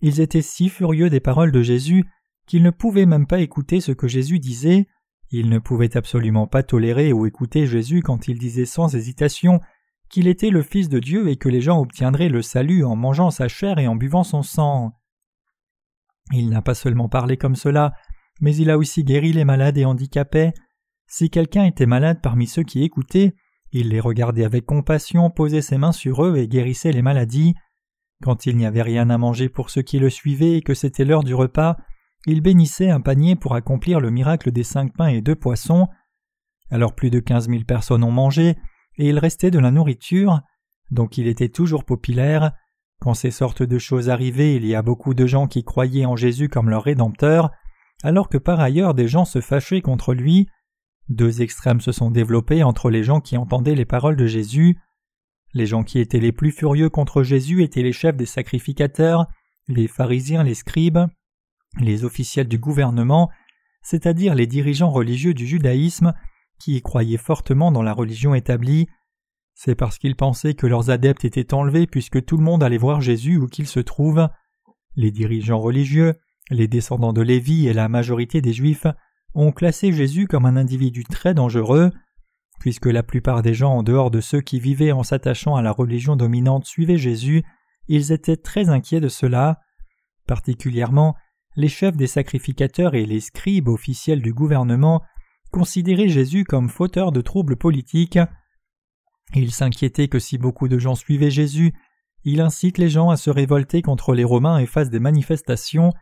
Ils 0.00 0.20
étaient 0.20 0.42
si 0.42 0.68
furieux 0.68 1.10
des 1.10 1.20
paroles 1.20 1.52
de 1.52 1.62
Jésus 1.62 2.04
qu'ils 2.46 2.62
ne 2.62 2.70
pouvaient 2.70 3.06
même 3.06 3.26
pas 3.26 3.40
écouter 3.40 3.80
ce 3.80 3.92
que 3.92 4.08
Jésus 4.08 4.38
disait. 4.38 4.86
Ils 5.30 5.50
ne 5.50 5.58
pouvaient 5.58 5.96
absolument 5.96 6.46
pas 6.46 6.62
tolérer 6.62 7.12
ou 7.12 7.26
écouter 7.26 7.66
Jésus 7.66 8.02
quand 8.02 8.28
il 8.28 8.38
disait 8.38 8.64
sans 8.64 8.94
hésitation 8.94 9.60
qu'il 10.08 10.26
était 10.26 10.50
le 10.50 10.62
Fils 10.62 10.88
de 10.88 10.98
Dieu 10.98 11.28
et 11.28 11.36
que 11.36 11.50
les 11.50 11.60
gens 11.60 11.80
obtiendraient 11.80 12.30
le 12.30 12.40
salut 12.40 12.84
en 12.84 12.96
mangeant 12.96 13.30
sa 13.30 13.48
chair 13.48 13.78
et 13.78 13.86
en 13.86 13.96
buvant 13.96 14.24
son 14.24 14.42
sang. 14.42 14.92
Il 16.32 16.50
n'a 16.50 16.62
pas 16.62 16.74
seulement 16.74 17.08
parlé 17.08 17.36
comme 17.36 17.56
cela, 17.56 17.94
mais 18.40 18.54
il 18.56 18.70
a 18.70 18.78
aussi 18.78 19.04
guéri 19.04 19.32
les 19.32 19.44
malades 19.44 19.78
et 19.78 19.84
handicapés. 19.84 20.52
Si 21.06 21.30
quelqu'un 21.30 21.64
était 21.64 21.86
malade 21.86 22.20
parmi 22.22 22.46
ceux 22.46 22.62
qui 22.62 22.82
écoutaient, 22.82 23.34
il 23.72 23.88
les 23.88 24.00
regardait 24.00 24.44
avec 24.44 24.66
compassion, 24.66 25.30
posait 25.30 25.62
ses 25.62 25.78
mains 25.78 25.92
sur 25.92 26.24
eux 26.24 26.36
et 26.36 26.48
guérissait 26.48 26.92
les 26.92 27.02
maladies. 27.02 27.54
Quand 28.22 28.46
il 28.46 28.56
n'y 28.56 28.66
avait 28.66 28.82
rien 28.82 29.10
à 29.10 29.18
manger 29.18 29.48
pour 29.48 29.70
ceux 29.70 29.82
qui 29.82 29.98
le 29.98 30.10
suivaient 30.10 30.56
et 30.56 30.62
que 30.62 30.74
c'était 30.74 31.04
l'heure 31.04 31.24
du 31.24 31.34
repas, 31.34 31.76
il 32.26 32.40
bénissait 32.40 32.90
un 32.90 33.00
panier 33.00 33.36
pour 33.36 33.54
accomplir 33.54 34.00
le 34.00 34.10
miracle 34.10 34.50
des 34.50 34.64
cinq 34.64 34.94
pains 34.96 35.08
et 35.08 35.20
deux 35.20 35.36
poissons. 35.36 35.88
Alors 36.70 36.94
plus 36.94 37.10
de 37.10 37.20
quinze 37.20 37.48
mille 37.48 37.64
personnes 37.64 38.04
ont 38.04 38.10
mangé, 38.10 38.56
et 38.96 39.08
il 39.08 39.18
restait 39.18 39.50
de 39.50 39.58
la 39.58 39.70
nourriture, 39.70 40.40
donc 40.90 41.16
il 41.16 41.26
était 41.26 41.48
toujours 41.48 41.84
populaire. 41.84 42.52
Quand 43.00 43.14
ces 43.14 43.30
sortes 43.30 43.62
de 43.62 43.78
choses 43.78 44.08
arrivaient, 44.08 44.56
il 44.56 44.66
y 44.66 44.74
a 44.74 44.82
beaucoup 44.82 45.14
de 45.14 45.26
gens 45.26 45.46
qui 45.46 45.62
croyaient 45.62 46.06
en 46.06 46.16
Jésus 46.16 46.48
comme 46.48 46.70
leur 46.70 46.84
Rédempteur, 46.84 47.50
alors 48.02 48.28
que 48.28 48.38
par 48.38 48.60
ailleurs 48.60 48.94
des 48.94 49.08
gens 49.08 49.24
se 49.24 49.40
fâchaient 49.40 49.82
contre 49.82 50.14
lui. 50.14 50.48
Deux 51.08 51.42
extrêmes 51.42 51.80
se 51.80 51.92
sont 51.92 52.10
développés 52.10 52.62
entre 52.62 52.90
les 52.90 53.04
gens 53.04 53.20
qui 53.20 53.36
entendaient 53.36 53.74
les 53.74 53.84
paroles 53.84 54.16
de 54.16 54.26
Jésus. 54.26 54.78
Les 55.54 55.66
gens 55.66 55.84
qui 55.84 55.98
étaient 55.98 56.20
les 56.20 56.32
plus 56.32 56.50
furieux 56.50 56.90
contre 56.90 57.22
Jésus 57.22 57.62
étaient 57.62 57.82
les 57.82 57.92
chefs 57.92 58.16
des 58.16 58.26
sacrificateurs, 58.26 59.26
les 59.68 59.88
pharisiens, 59.88 60.42
les 60.42 60.54
scribes, 60.54 61.06
les 61.80 62.04
officiels 62.04 62.48
du 62.48 62.58
gouvernement, 62.58 63.30
c'est-à-dire 63.82 64.34
les 64.34 64.46
dirigeants 64.46 64.90
religieux 64.90 65.34
du 65.34 65.46
judaïsme, 65.46 66.12
qui 66.58 66.82
croyaient 66.82 67.16
fortement 67.16 67.70
dans 67.72 67.82
la 67.82 67.92
religion 67.92 68.34
établie. 68.34 68.88
C'est 69.60 69.74
parce 69.74 69.98
qu'ils 69.98 70.14
pensaient 70.14 70.54
que 70.54 70.68
leurs 70.68 70.90
adeptes 70.90 71.24
étaient 71.24 71.52
enlevés 71.52 71.88
puisque 71.88 72.24
tout 72.24 72.36
le 72.36 72.44
monde 72.44 72.62
allait 72.62 72.78
voir 72.78 73.00
Jésus 73.00 73.38
où 73.38 73.48
qu'il 73.48 73.66
se 73.66 73.80
trouve. 73.80 74.28
Les 74.94 75.10
dirigeants 75.10 75.58
religieux, 75.58 76.14
les 76.48 76.68
descendants 76.68 77.12
de 77.12 77.22
Lévi 77.22 77.66
et 77.66 77.72
la 77.72 77.88
majorité 77.88 78.40
des 78.40 78.52
Juifs 78.52 78.86
ont 79.34 79.50
classé 79.50 79.92
Jésus 79.92 80.28
comme 80.28 80.46
un 80.46 80.56
individu 80.56 81.02
très 81.02 81.34
dangereux. 81.34 81.90
Puisque 82.60 82.86
la 82.86 83.02
plupart 83.02 83.42
des 83.42 83.52
gens 83.52 83.72
en 83.72 83.82
dehors 83.82 84.12
de 84.12 84.20
ceux 84.20 84.40
qui 84.40 84.60
vivaient 84.60 84.92
en 84.92 85.02
s'attachant 85.02 85.56
à 85.56 85.62
la 85.62 85.72
religion 85.72 86.14
dominante 86.14 86.64
suivaient 86.64 86.96
Jésus, 86.96 87.42
ils 87.88 88.12
étaient 88.12 88.36
très 88.36 88.68
inquiets 88.68 89.00
de 89.00 89.08
cela. 89.08 89.58
Particulièrement, 90.28 91.16
les 91.56 91.68
chefs 91.68 91.96
des 91.96 92.06
sacrificateurs 92.06 92.94
et 92.94 93.06
les 93.06 93.18
scribes 93.18 93.66
officiels 93.66 94.22
du 94.22 94.32
gouvernement 94.32 95.02
considéraient 95.50 96.08
Jésus 96.08 96.44
comme 96.44 96.68
fauteur 96.68 97.10
de 97.10 97.22
troubles 97.22 97.56
politiques. 97.56 98.20
Ils 99.34 99.52
s'inquiétaient 99.52 100.08
que 100.08 100.18
si 100.18 100.38
beaucoup 100.38 100.68
de 100.68 100.78
gens 100.78 100.94
suivaient 100.94 101.30
Jésus, 101.30 101.74
il 102.24 102.40
incite 102.40 102.78
les 102.78 102.88
gens 102.88 103.10
à 103.10 103.16
se 103.16 103.30
révolter 103.30 103.82
contre 103.82 104.14
les 104.14 104.24
Romains 104.24 104.58
et 104.58 104.66
fassent 104.66 104.90
des 104.90 105.00
manifestations. 105.00 105.92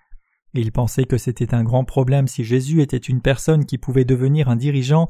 Ils 0.55 0.73
pensaient 0.73 1.05
que 1.05 1.19
c'était 1.19 1.55
un 1.55 1.64
grand 1.64 1.84
problème 1.84 2.28
si 2.28 2.44
Jésus 2.44 2.81
était 2.81 2.96
une 2.96 3.20
personne 3.20 3.67
qui 3.67 3.78
pouvait 3.78 4.05
devenir 4.05 4.49
un 4.49 4.56
dirigeant 4.56 5.08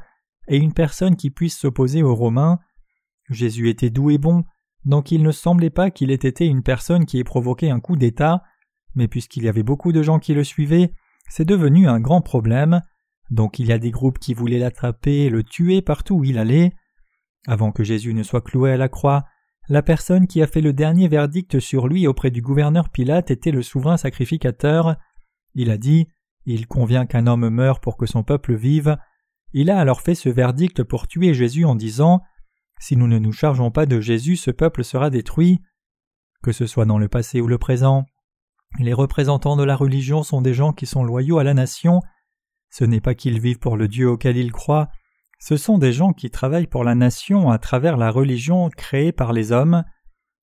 et 0.49 0.57
une 0.57 0.73
personne 0.73 1.17
qui 1.17 1.31
puisse 1.31 1.59
s'opposer 1.59 2.03
aux 2.03 2.15
Romains. 2.15 2.59
Jésus 3.31 3.69
était 3.69 3.91
doux 3.91 4.11
et 4.11 4.19
bon, 4.19 4.45
donc 4.85 5.11
il 5.11 5.23
ne 5.23 5.33
semblait 5.33 5.71
pas 5.71 5.91
qu'il 5.91 6.11
ait 6.11 6.15
été 6.15 6.47
une 6.47 6.63
personne 6.63 7.07
qui 7.07 7.19
ait 7.19 7.25
provoqué 7.25 7.71
un 7.71 7.81
coup 7.81 7.97
d'État, 7.97 8.43
mais 8.95 9.09
puisqu'il 9.09 9.45
y 9.45 9.49
avait 9.49 9.63
beaucoup 9.63 9.93
de 9.93 10.03
gens 10.03 10.19
qui 10.19 10.33
le 10.33 10.45
suivaient, 10.45 10.93
c'est 11.29 11.45
devenu 11.45 11.89
un 11.89 12.01
grand 12.01 12.23
problème, 12.23 12.83
donc 13.31 13.59
il 13.59 13.67
y 13.67 13.73
a 13.73 13.79
des 13.79 13.91
groupes 13.91 14.19
qui 14.19 14.33
voulaient 14.33 14.59
l'attraper 14.59 15.25
et 15.25 15.31
le 15.31 15.43
tuer 15.43 15.83
partout 15.83 16.17
où 16.17 16.25
il 16.25 16.39
allait. 16.39 16.73
Avant 17.47 17.73
que 17.73 17.85
Jésus 17.85 18.15
ne 18.15 18.23
soit 18.23 18.41
cloué 18.41 18.73
à 18.73 18.77
la 18.77 18.89
croix, 18.89 19.25
la 19.69 19.83
personne 19.83 20.27
qui 20.27 20.43
a 20.43 20.47
fait 20.47 20.61
le 20.61 20.73
dernier 20.73 21.09
verdict 21.09 21.59
sur 21.59 21.89
lui 21.89 22.07
auprès 22.07 22.31
du 22.31 22.41
gouverneur 22.41 22.89
Pilate 22.89 23.31
était 23.31 23.51
le 23.51 23.63
souverain 23.63 23.97
sacrificateur. 23.97 24.97
Il 25.55 25.71
a 25.71 25.79
dit 25.79 26.09
Il 26.45 26.67
convient 26.67 27.07
qu'un 27.07 27.27
homme 27.27 27.49
meure 27.49 27.81
pour 27.81 27.97
que 27.97 28.07
son 28.07 28.23
peuple 28.23 28.55
vive. 28.55 28.97
Il 29.53 29.71
a 29.71 29.79
alors 29.79 30.01
fait 30.01 30.15
ce 30.15 30.29
verdict 30.29 30.83
pour 30.83 31.09
tuer 31.09 31.35
Jésus 31.35 31.65
en 31.65 31.75
disant 31.75 32.23
Si 32.81 32.97
nous 32.97 33.09
ne 33.09 33.19
nous 33.19 33.33
chargeons 33.33 33.71
pas 33.71 33.87
de 33.87 34.01
Jésus, 34.01 34.37
ce 34.37 34.51
peuple 34.51 34.85
sera 34.85 35.11
détruit. 35.11 35.61
Que 36.43 36.53
ce 36.53 36.67
soit 36.67 36.85
dans 36.85 36.99
le 36.99 37.09
passé 37.09 37.41
ou 37.41 37.49
le 37.49 37.59
présent, 37.59 38.05
les 38.79 38.93
représentants 38.93 39.57
de 39.57 39.65
la 39.65 39.75
religion 39.75 40.23
sont 40.23 40.43
des 40.43 40.55
gens 40.55 40.73
qui 40.73 40.87
sont 40.87 41.03
loyaux 41.03 41.39
à 41.39 41.45
la 41.45 41.55
nation. 41.55 42.03
Ce 42.71 42.85
n'est 42.85 43.01
pas 43.01 43.15
qu'ils 43.15 43.41
vivent 43.41 43.59
pour 43.59 43.77
le 43.77 43.89
Dieu 43.89 44.09
auquel 44.09 44.37
ils 44.37 44.53
croient, 44.53 44.89
ce 45.39 45.57
sont 45.57 45.79
des 45.79 45.93
gens 45.93 46.13
qui 46.13 46.31
travaillent 46.31 46.67
pour 46.67 46.85
la 46.85 46.95
nation 46.95 47.51
à 47.51 47.59
travers 47.59 47.97
la 47.97 48.11
religion 48.11 48.71
créée 48.71 49.13
par 49.13 49.33
les 49.33 49.53
hommes. 49.53 49.85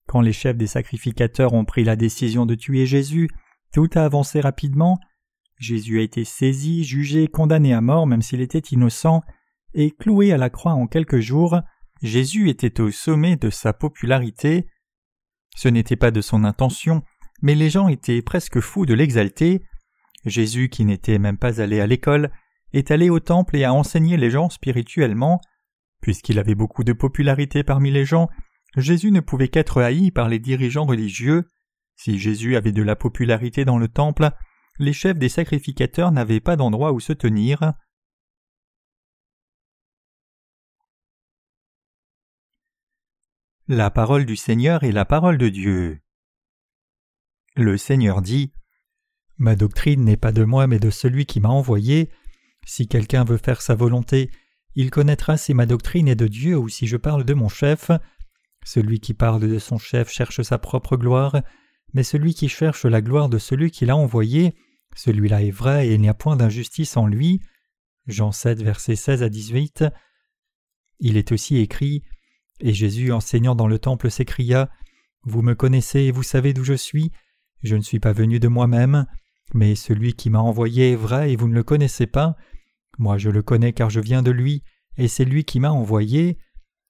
Quand 0.07 0.21
les 0.21 0.33
chefs 0.33 0.57
des 0.57 0.67
sacrificateurs 0.67 1.53
ont 1.53 1.65
pris 1.65 1.83
la 1.83 1.95
décision 1.95 2.45
de 2.45 2.55
tuer 2.55 2.85
Jésus, 2.85 3.29
tout 3.73 3.89
a 3.95 4.05
avancé 4.05 4.39
rapidement. 4.39 4.99
Jésus 5.57 5.99
a 5.99 6.03
été 6.03 6.25
saisi, 6.25 6.83
jugé, 6.83 7.27
condamné 7.27 7.73
à 7.73 7.81
mort 7.81 8.05
même 8.05 8.21
s'il 8.21 8.41
était 8.41 8.59
innocent, 8.59 9.23
et 9.73 9.91
cloué 9.91 10.31
à 10.31 10.37
la 10.37 10.49
croix 10.49 10.73
en 10.73 10.87
quelques 10.87 11.19
jours. 11.19 11.59
Jésus 12.01 12.49
était 12.49 12.81
au 12.81 12.91
sommet 12.91 13.35
de 13.35 13.49
sa 13.49 13.73
popularité. 13.73 14.67
Ce 15.55 15.67
n'était 15.69 15.95
pas 15.95 16.11
de 16.11 16.21
son 16.21 16.43
intention, 16.43 17.01
mais 17.41 17.55
les 17.55 17.69
gens 17.69 17.87
étaient 17.87 18.21
presque 18.21 18.59
fous 18.59 18.85
de 18.85 18.93
l'exalter. 18.93 19.63
Jésus, 20.25 20.69
qui 20.69 20.85
n'était 20.85 21.19
même 21.19 21.37
pas 21.37 21.61
allé 21.61 21.79
à 21.79 21.87
l'école, 21.87 22.31
est 22.73 22.91
allé 22.91 23.09
au 23.09 23.19
temple 23.19 23.55
et 23.55 23.63
a 23.63 23.73
enseigné 23.73 24.17
les 24.17 24.29
gens 24.29 24.49
spirituellement. 24.49 25.39
Puisqu'il 26.01 26.39
avait 26.39 26.55
beaucoup 26.55 26.83
de 26.83 26.93
popularité 26.93 27.63
parmi 27.63 27.91
les 27.91 28.05
gens, 28.05 28.29
Jésus 28.75 29.11
ne 29.11 29.19
pouvait 29.19 29.47
qu'être 29.47 29.81
haï 29.81 30.11
par 30.11 30.27
les 30.27 30.39
dirigeants 30.39 30.85
religieux. 30.85 31.47
Si 31.95 32.17
Jésus 32.17 32.55
avait 32.55 32.71
de 32.71 32.81
la 32.81 32.95
popularité 32.95 33.65
dans 33.65 33.77
le 33.77 33.87
temple, 33.87 34.31
les 34.79 34.93
chefs 34.93 35.17
des 35.17 35.29
sacrificateurs 35.29 36.11
n'avaient 36.11 36.39
pas 36.39 36.55
d'endroit 36.55 36.91
où 36.91 36.99
se 36.99 37.13
tenir. 37.13 37.73
La 43.67 43.89
parole 43.91 44.25
du 44.25 44.35
Seigneur 44.35 44.83
est 44.83 44.91
la 44.91 45.05
parole 45.05 45.37
de 45.37 45.47
Dieu. 45.47 46.01
Le 47.55 47.77
Seigneur 47.77 48.21
dit 48.21 48.51
Ma 49.37 49.55
doctrine 49.55 50.03
n'est 50.03 50.17
pas 50.17 50.31
de 50.31 50.43
moi 50.43 50.67
mais 50.67 50.79
de 50.79 50.89
celui 50.89 51.25
qui 51.25 51.39
m'a 51.39 51.49
envoyé. 51.49 52.11
Si 52.65 52.87
quelqu'un 52.87 53.23
veut 53.23 53.37
faire 53.37 53.61
sa 53.61 53.75
volonté, 53.75 54.31
il 54.75 54.89
connaîtra 54.89 55.37
si 55.37 55.53
ma 55.53 55.65
doctrine 55.65 56.07
est 56.07 56.15
de 56.15 56.27
Dieu 56.27 56.57
ou 56.57 56.69
si 56.69 56.87
je 56.87 56.97
parle 56.97 57.23
de 57.23 57.33
mon 57.33 57.49
chef. 57.49 57.91
Celui 58.65 58.99
qui 58.99 59.13
parle 59.13 59.41
de 59.41 59.59
son 59.59 59.77
chef 59.77 60.09
cherche 60.09 60.41
sa 60.41 60.57
propre 60.57 60.97
gloire, 60.97 61.41
mais 61.93 62.03
celui 62.03 62.33
qui 62.33 62.49
cherche 62.49 62.85
la 62.85 63.01
gloire 63.01 63.29
de 63.29 63.37
celui 63.37 63.71
qui 63.71 63.85
l'a 63.85 63.95
envoyé, 63.95 64.55
celui-là 64.95 65.43
est 65.43 65.51
vrai 65.51 65.87
et 65.87 65.93
il 65.93 66.01
n'y 66.01 66.09
a 66.09 66.13
point 66.13 66.35
d'injustice 66.35 66.97
en 66.97 67.07
lui. 67.07 67.41
Jean 68.07 68.31
7, 68.31 68.61
versets 68.61 68.95
16 68.95 69.23
à 69.23 69.29
18. 69.29 69.85
Il 70.99 71.17
est 71.17 71.31
aussi 71.31 71.57
écrit 71.57 72.03
Et 72.59 72.73
Jésus, 72.73 73.11
enseignant 73.11 73.55
dans 73.55 73.67
le 73.67 73.79
temple, 73.79 74.09
s'écria 74.09 74.69
Vous 75.23 75.41
me 75.41 75.55
connaissez 75.55 76.01
et 76.01 76.11
vous 76.11 76.23
savez 76.23 76.53
d'où 76.53 76.63
je 76.63 76.73
suis. 76.73 77.11
Je 77.61 77.75
ne 77.75 77.81
suis 77.81 77.99
pas 77.99 78.13
venu 78.13 78.39
de 78.39 78.47
moi-même, 78.47 79.05
mais 79.53 79.75
celui 79.75 80.13
qui 80.13 80.29
m'a 80.29 80.39
envoyé 80.39 80.91
est 80.91 80.97
vrai 80.97 81.31
et 81.31 81.35
vous 81.35 81.47
ne 81.47 81.55
le 81.55 81.63
connaissez 81.63 82.07
pas. 82.07 82.35
Moi 82.97 83.17
je 83.17 83.29
le 83.29 83.41
connais 83.41 83.73
car 83.73 83.89
je 83.89 83.99
viens 83.99 84.21
de 84.21 84.31
lui, 84.31 84.63
et 84.97 85.07
c'est 85.07 85.25
lui 85.25 85.43
qui 85.45 85.59
m'a 85.59 85.71
envoyé. 85.71 86.37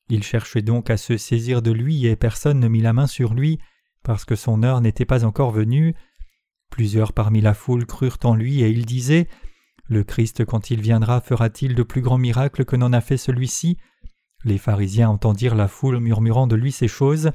Il 0.10 0.24
cherchait 0.24 0.62
donc 0.62 0.90
à 0.90 0.98
se 0.98 1.18
saisir 1.18 1.62
de 1.62 1.72
lui 1.72 2.06
et 2.06 2.16
personne 2.16 2.60
ne 2.60 2.68
mit 2.68 2.82
la 2.82 2.94
main 2.94 3.08
sur 3.08 3.34
lui, 3.34 3.60
parce 4.04 4.26
que 4.26 4.36
son 4.36 4.64
heure 4.64 4.82
n'était 4.82 5.06
pas 5.06 5.26
encore 5.26 5.52
venue. 5.52 5.96
Plusieurs 6.70 7.14
parmi 7.14 7.40
la 7.40 7.54
foule 7.54 7.86
crurent 7.86 8.20
en 8.24 8.36
lui 8.36 8.62
et 8.62 8.70
ils 8.70 8.86
disaient 8.86 9.28
Le 9.86 10.04
Christ, 10.04 10.44
quand 10.46 10.72
il 10.72 10.82
viendra, 10.82 11.22
fera-t-il 11.22 11.76
de 11.76 11.84
plus 11.84 12.02
grands 12.02 12.18
miracles 12.18 12.66
que 12.66 12.76
n'en 12.76 12.94
a 12.94 13.02
fait 13.02 13.18
celui-ci? 13.18 13.78
Les 14.44 14.58
pharisiens 14.58 15.10
entendirent 15.10 15.56
la 15.56 15.70
foule 15.70 16.00
murmurant 16.00 16.48
de 16.48 16.56
lui 16.56 16.72
ces 16.72 16.90
choses. 16.90 17.32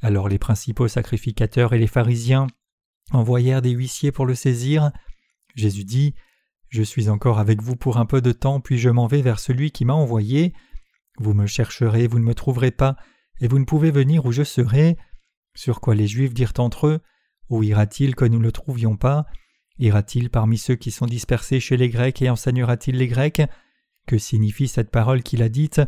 Alors 0.00 0.28
les 0.28 0.38
principaux 0.38 0.88
sacrificateurs 0.88 1.74
et 1.74 1.78
les 1.78 1.86
pharisiens 1.86 2.46
envoyèrent 3.12 3.62
des 3.62 3.70
huissiers 3.70 4.12
pour 4.12 4.24
le 4.24 4.34
saisir. 4.34 4.90
Jésus 5.54 5.84
dit 5.84 6.14
Je 6.68 6.82
suis 6.82 7.08
encore 7.08 7.38
avec 7.38 7.62
vous 7.62 7.76
pour 7.76 7.96
un 7.96 8.06
peu 8.06 8.20
de 8.20 8.32
temps, 8.32 8.60
puis 8.60 8.78
je 8.78 8.90
m'en 8.90 9.06
vais 9.06 9.22
vers 9.22 9.38
celui 9.38 9.70
qui 9.70 9.84
m'a 9.84 9.94
envoyé. 9.94 10.52
Vous 11.18 11.34
me 11.34 11.46
chercherez, 11.46 12.06
vous 12.06 12.18
ne 12.18 12.24
me 12.24 12.34
trouverez 12.34 12.70
pas, 12.70 12.96
et 13.40 13.48
vous 13.48 13.58
ne 13.58 13.64
pouvez 13.64 13.90
venir 13.90 14.26
où 14.26 14.32
je 14.32 14.42
serai. 14.42 14.96
Sur 15.54 15.80
quoi 15.80 15.94
les 15.94 16.06
Juifs 16.06 16.34
dirent 16.34 16.52
entre 16.58 16.86
eux 16.86 17.00
Où 17.48 17.62
ira-t-il 17.62 18.14
que 18.14 18.24
nous 18.24 18.38
ne 18.38 18.44
le 18.44 18.52
trouvions 18.52 18.96
pas? 18.96 19.26
Ira-t-il 19.78 20.28
parmi 20.30 20.58
ceux 20.58 20.76
qui 20.76 20.90
sont 20.90 21.06
dispersés 21.06 21.60
chez 21.60 21.76
les 21.76 21.88
Grecs 21.88 22.20
et 22.20 22.30
enseignera-t-il 22.30 22.96
les 22.96 23.08
Grecs? 23.08 23.42
Que 24.06 24.18
signifie 24.18 24.68
cette 24.68 24.90
parole 24.90 25.22
qu'il 25.22 25.42
a 25.42 25.48
dite? 25.48 25.80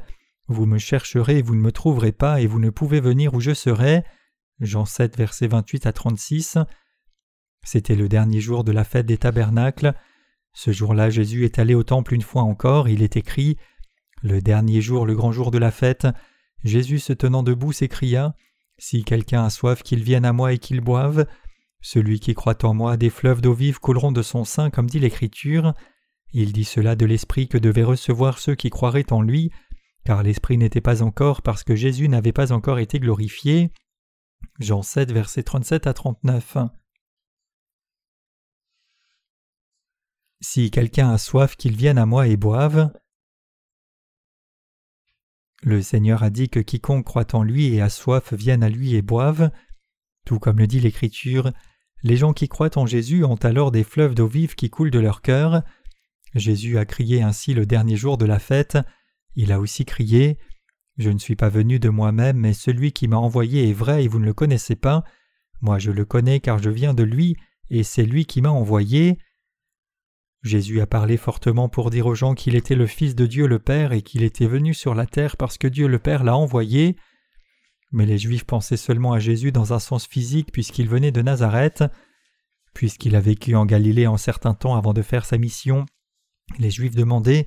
Vous 0.48 0.66
me 0.66 0.78
chercherez, 0.78 1.42
vous 1.42 1.54
ne 1.54 1.60
me 1.60 1.72
trouverez 1.72 2.12
pas, 2.12 2.40
et 2.40 2.46
vous 2.46 2.58
ne 2.58 2.70
pouvez 2.70 3.00
venir 3.00 3.34
où 3.34 3.40
je 3.40 3.54
serai 3.54 4.04
Jean 4.60 4.84
7, 4.84 5.16
versets 5.16 5.46
28 5.46 5.86
à 5.86 5.92
36. 5.92 6.58
C'était 7.62 7.96
le 7.96 8.08
dernier 8.08 8.40
jour 8.40 8.64
de 8.64 8.72
la 8.72 8.84
fête 8.84 9.06
des 9.06 9.18
tabernacles. 9.18 9.94
Ce 10.52 10.72
jour-là, 10.72 11.10
Jésus 11.10 11.44
est 11.44 11.58
allé 11.58 11.74
au 11.74 11.82
temple 11.82 12.14
une 12.14 12.22
fois 12.22 12.42
encore, 12.42 12.88
il 12.88 13.02
est 13.02 13.16
écrit 13.16 13.56
Le 14.22 14.40
dernier 14.40 14.80
jour, 14.80 15.06
le 15.06 15.14
grand 15.14 15.32
jour 15.32 15.50
de 15.50 15.58
la 15.58 15.70
fête, 15.70 16.06
Jésus 16.64 16.98
se 16.98 17.12
tenant 17.12 17.42
debout 17.42 17.72
s'écria 17.72 18.34
Si 18.78 19.04
quelqu'un 19.04 19.44
a 19.44 19.50
soif, 19.50 19.82
qu'il 19.82 20.02
vienne 20.02 20.24
à 20.24 20.32
moi 20.32 20.52
et 20.52 20.58
qu'il 20.58 20.80
boive. 20.80 21.26
Celui 21.80 22.20
qui 22.20 22.34
croit 22.34 22.64
en 22.64 22.74
moi, 22.74 22.96
des 22.96 23.10
fleuves 23.10 23.40
d'eau 23.40 23.54
vive 23.54 23.78
couleront 23.78 24.12
de 24.12 24.22
son 24.22 24.44
sein, 24.44 24.70
comme 24.70 24.90
dit 24.90 24.98
l'Écriture. 24.98 25.74
Il 26.32 26.52
dit 26.52 26.64
cela 26.64 26.94
de 26.94 27.06
l'Esprit 27.06 27.48
que 27.48 27.58
devaient 27.58 27.84
recevoir 27.84 28.38
ceux 28.38 28.54
qui 28.54 28.70
croiraient 28.70 29.12
en 29.12 29.22
lui, 29.22 29.50
car 30.04 30.22
l'Esprit 30.22 30.58
n'était 30.58 30.80
pas 30.80 31.02
encore 31.02 31.42
parce 31.42 31.64
que 31.64 31.74
Jésus 31.74 32.08
n'avait 32.08 32.32
pas 32.32 32.52
encore 32.52 32.78
été 32.78 33.00
glorifié. 33.00 33.70
Jean 34.58 34.82
7, 34.82 35.12
versets 35.12 35.42
37 35.42 35.86
à 35.86 35.94
39. 35.94 36.58
Si 40.42 40.70
quelqu'un 40.70 41.10
a 41.10 41.18
soif, 41.18 41.56
qu'il 41.56 41.76
vienne 41.76 41.98
à 41.98 42.06
moi 42.06 42.26
et 42.26 42.36
boive. 42.36 42.90
Le 45.62 45.82
Seigneur 45.82 46.22
a 46.22 46.30
dit 46.30 46.48
que 46.48 46.60
quiconque 46.60 47.04
croit 47.04 47.34
en 47.34 47.42
lui 47.42 47.74
et 47.74 47.82
a 47.82 47.90
soif 47.90 48.32
vienne 48.32 48.62
à 48.62 48.70
lui 48.70 48.94
et 48.94 49.02
boive. 49.02 49.50
Tout 50.24 50.38
comme 50.38 50.58
le 50.58 50.66
dit 50.66 50.80
l'Écriture, 50.80 51.52
les 52.02 52.16
gens 52.16 52.32
qui 52.32 52.48
croient 52.48 52.78
en 52.78 52.86
Jésus 52.86 53.24
ont 53.24 53.36
alors 53.36 53.70
des 53.70 53.84
fleuves 53.84 54.14
d'eau 54.14 54.26
vive 54.26 54.54
qui 54.54 54.70
coulent 54.70 54.90
de 54.90 54.98
leur 54.98 55.20
cœur. 55.20 55.62
Jésus 56.34 56.78
a 56.78 56.86
crié 56.86 57.20
ainsi 57.20 57.52
le 57.52 57.66
dernier 57.66 57.96
jour 57.96 58.16
de 58.16 58.24
la 58.24 58.38
fête. 58.38 58.78
Il 59.34 59.52
a 59.52 59.60
aussi 59.60 59.84
crié 59.84 60.38
Je 60.96 61.10
ne 61.10 61.18
suis 61.18 61.36
pas 61.36 61.50
venu 61.50 61.78
de 61.78 61.90
moi-même, 61.90 62.38
mais 62.38 62.54
celui 62.54 62.92
qui 62.92 63.08
m'a 63.08 63.18
envoyé 63.18 63.68
est 63.68 63.74
vrai 63.74 64.04
et 64.04 64.08
vous 64.08 64.18
ne 64.18 64.24
le 64.24 64.32
connaissez 64.32 64.76
pas. 64.76 65.04
Moi 65.60 65.78
je 65.78 65.90
le 65.90 66.06
connais 66.06 66.40
car 66.40 66.58
je 66.58 66.70
viens 66.70 66.94
de 66.94 67.02
lui, 67.02 67.36
et 67.68 67.82
c'est 67.82 68.06
lui 68.06 68.24
qui 68.24 68.40
m'a 68.40 68.50
envoyé. 68.50 69.18
Jésus 70.42 70.80
a 70.80 70.86
parlé 70.86 71.16
fortement 71.16 71.68
pour 71.68 71.90
dire 71.90 72.06
aux 72.06 72.14
gens 72.14 72.34
qu'il 72.34 72.56
était 72.56 72.74
le 72.74 72.86
Fils 72.86 73.14
de 73.14 73.26
Dieu 73.26 73.46
le 73.46 73.58
Père 73.58 73.92
et 73.92 74.02
qu'il 74.02 74.22
était 74.22 74.46
venu 74.46 74.72
sur 74.72 74.94
la 74.94 75.06
terre 75.06 75.36
parce 75.36 75.58
que 75.58 75.68
Dieu 75.68 75.86
le 75.86 75.98
Père 75.98 76.24
l'a 76.24 76.36
envoyé. 76.36 76.96
Mais 77.92 78.06
les 78.06 78.18
Juifs 78.18 78.44
pensaient 78.44 78.78
seulement 78.78 79.12
à 79.12 79.18
Jésus 79.18 79.52
dans 79.52 79.72
un 79.74 79.78
sens 79.78 80.06
physique 80.06 80.50
puisqu'il 80.52 80.88
venait 80.88 81.12
de 81.12 81.20
Nazareth. 81.20 81.84
Puisqu'il 82.72 83.16
a 83.16 83.20
vécu 83.20 83.54
en 83.54 83.66
Galilée 83.66 84.06
en 84.06 84.16
certain 84.16 84.54
temps 84.54 84.76
avant 84.76 84.94
de 84.94 85.02
faire 85.02 85.24
sa 85.24 85.38
mission, 85.38 85.84
les 86.58 86.70
Juifs 86.70 86.94
demandaient 86.94 87.46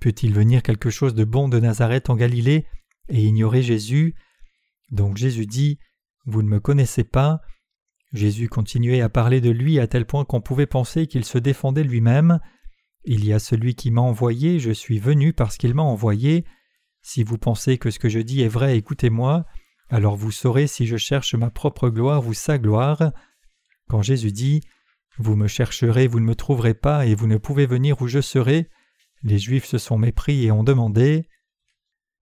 Peut-il 0.00 0.32
venir 0.32 0.62
quelque 0.62 0.90
chose 0.90 1.14
de 1.14 1.24
bon 1.24 1.48
de 1.48 1.60
Nazareth 1.60 2.10
en 2.10 2.16
Galilée 2.16 2.66
et 3.08 3.22
ignorer 3.22 3.62
Jésus? 3.62 4.14
Donc 4.90 5.16
Jésus 5.16 5.46
dit 5.46 5.78
Vous 6.26 6.42
ne 6.42 6.48
me 6.48 6.60
connaissez 6.60 7.04
pas, 7.04 7.40
Jésus 8.12 8.48
continuait 8.48 9.02
à 9.02 9.08
parler 9.08 9.40
de 9.40 9.50
lui 9.50 9.78
à 9.78 9.86
tel 9.86 10.04
point 10.04 10.24
qu'on 10.24 10.40
pouvait 10.40 10.66
penser 10.66 11.06
qu'il 11.06 11.24
se 11.24 11.38
défendait 11.38 11.84
lui-même. 11.84 12.40
Il 13.04 13.24
y 13.24 13.32
a 13.32 13.38
celui 13.38 13.74
qui 13.74 13.90
m'a 13.90 14.00
envoyé, 14.00 14.58
je 14.58 14.72
suis 14.72 14.98
venu 14.98 15.32
parce 15.32 15.56
qu'il 15.56 15.74
m'a 15.74 15.82
envoyé. 15.82 16.44
Si 17.02 17.22
vous 17.22 17.38
pensez 17.38 17.78
que 17.78 17.90
ce 17.90 17.98
que 17.98 18.08
je 18.08 18.18
dis 18.18 18.42
est 18.42 18.48
vrai, 18.48 18.76
écoutez-moi, 18.76 19.46
alors 19.88 20.16
vous 20.16 20.32
saurez 20.32 20.66
si 20.66 20.86
je 20.86 20.96
cherche 20.96 21.34
ma 21.34 21.50
propre 21.50 21.88
gloire 21.88 22.26
ou 22.26 22.34
sa 22.34 22.58
gloire. 22.58 23.12
Quand 23.88 24.02
Jésus 24.02 24.32
dit 24.32 24.60
Vous 25.18 25.36
me 25.36 25.46
chercherez, 25.46 26.08
vous 26.08 26.20
ne 26.20 26.26
me 26.26 26.34
trouverez 26.34 26.74
pas, 26.74 27.06
et 27.06 27.14
vous 27.14 27.26
ne 27.26 27.38
pouvez 27.38 27.66
venir 27.66 28.02
où 28.02 28.06
je 28.06 28.20
serai, 28.20 28.68
les 29.22 29.38
Juifs 29.38 29.66
se 29.66 29.78
sont 29.78 29.98
mépris 29.98 30.44
et 30.44 30.52
ont 30.52 30.64
demandé 30.64 31.28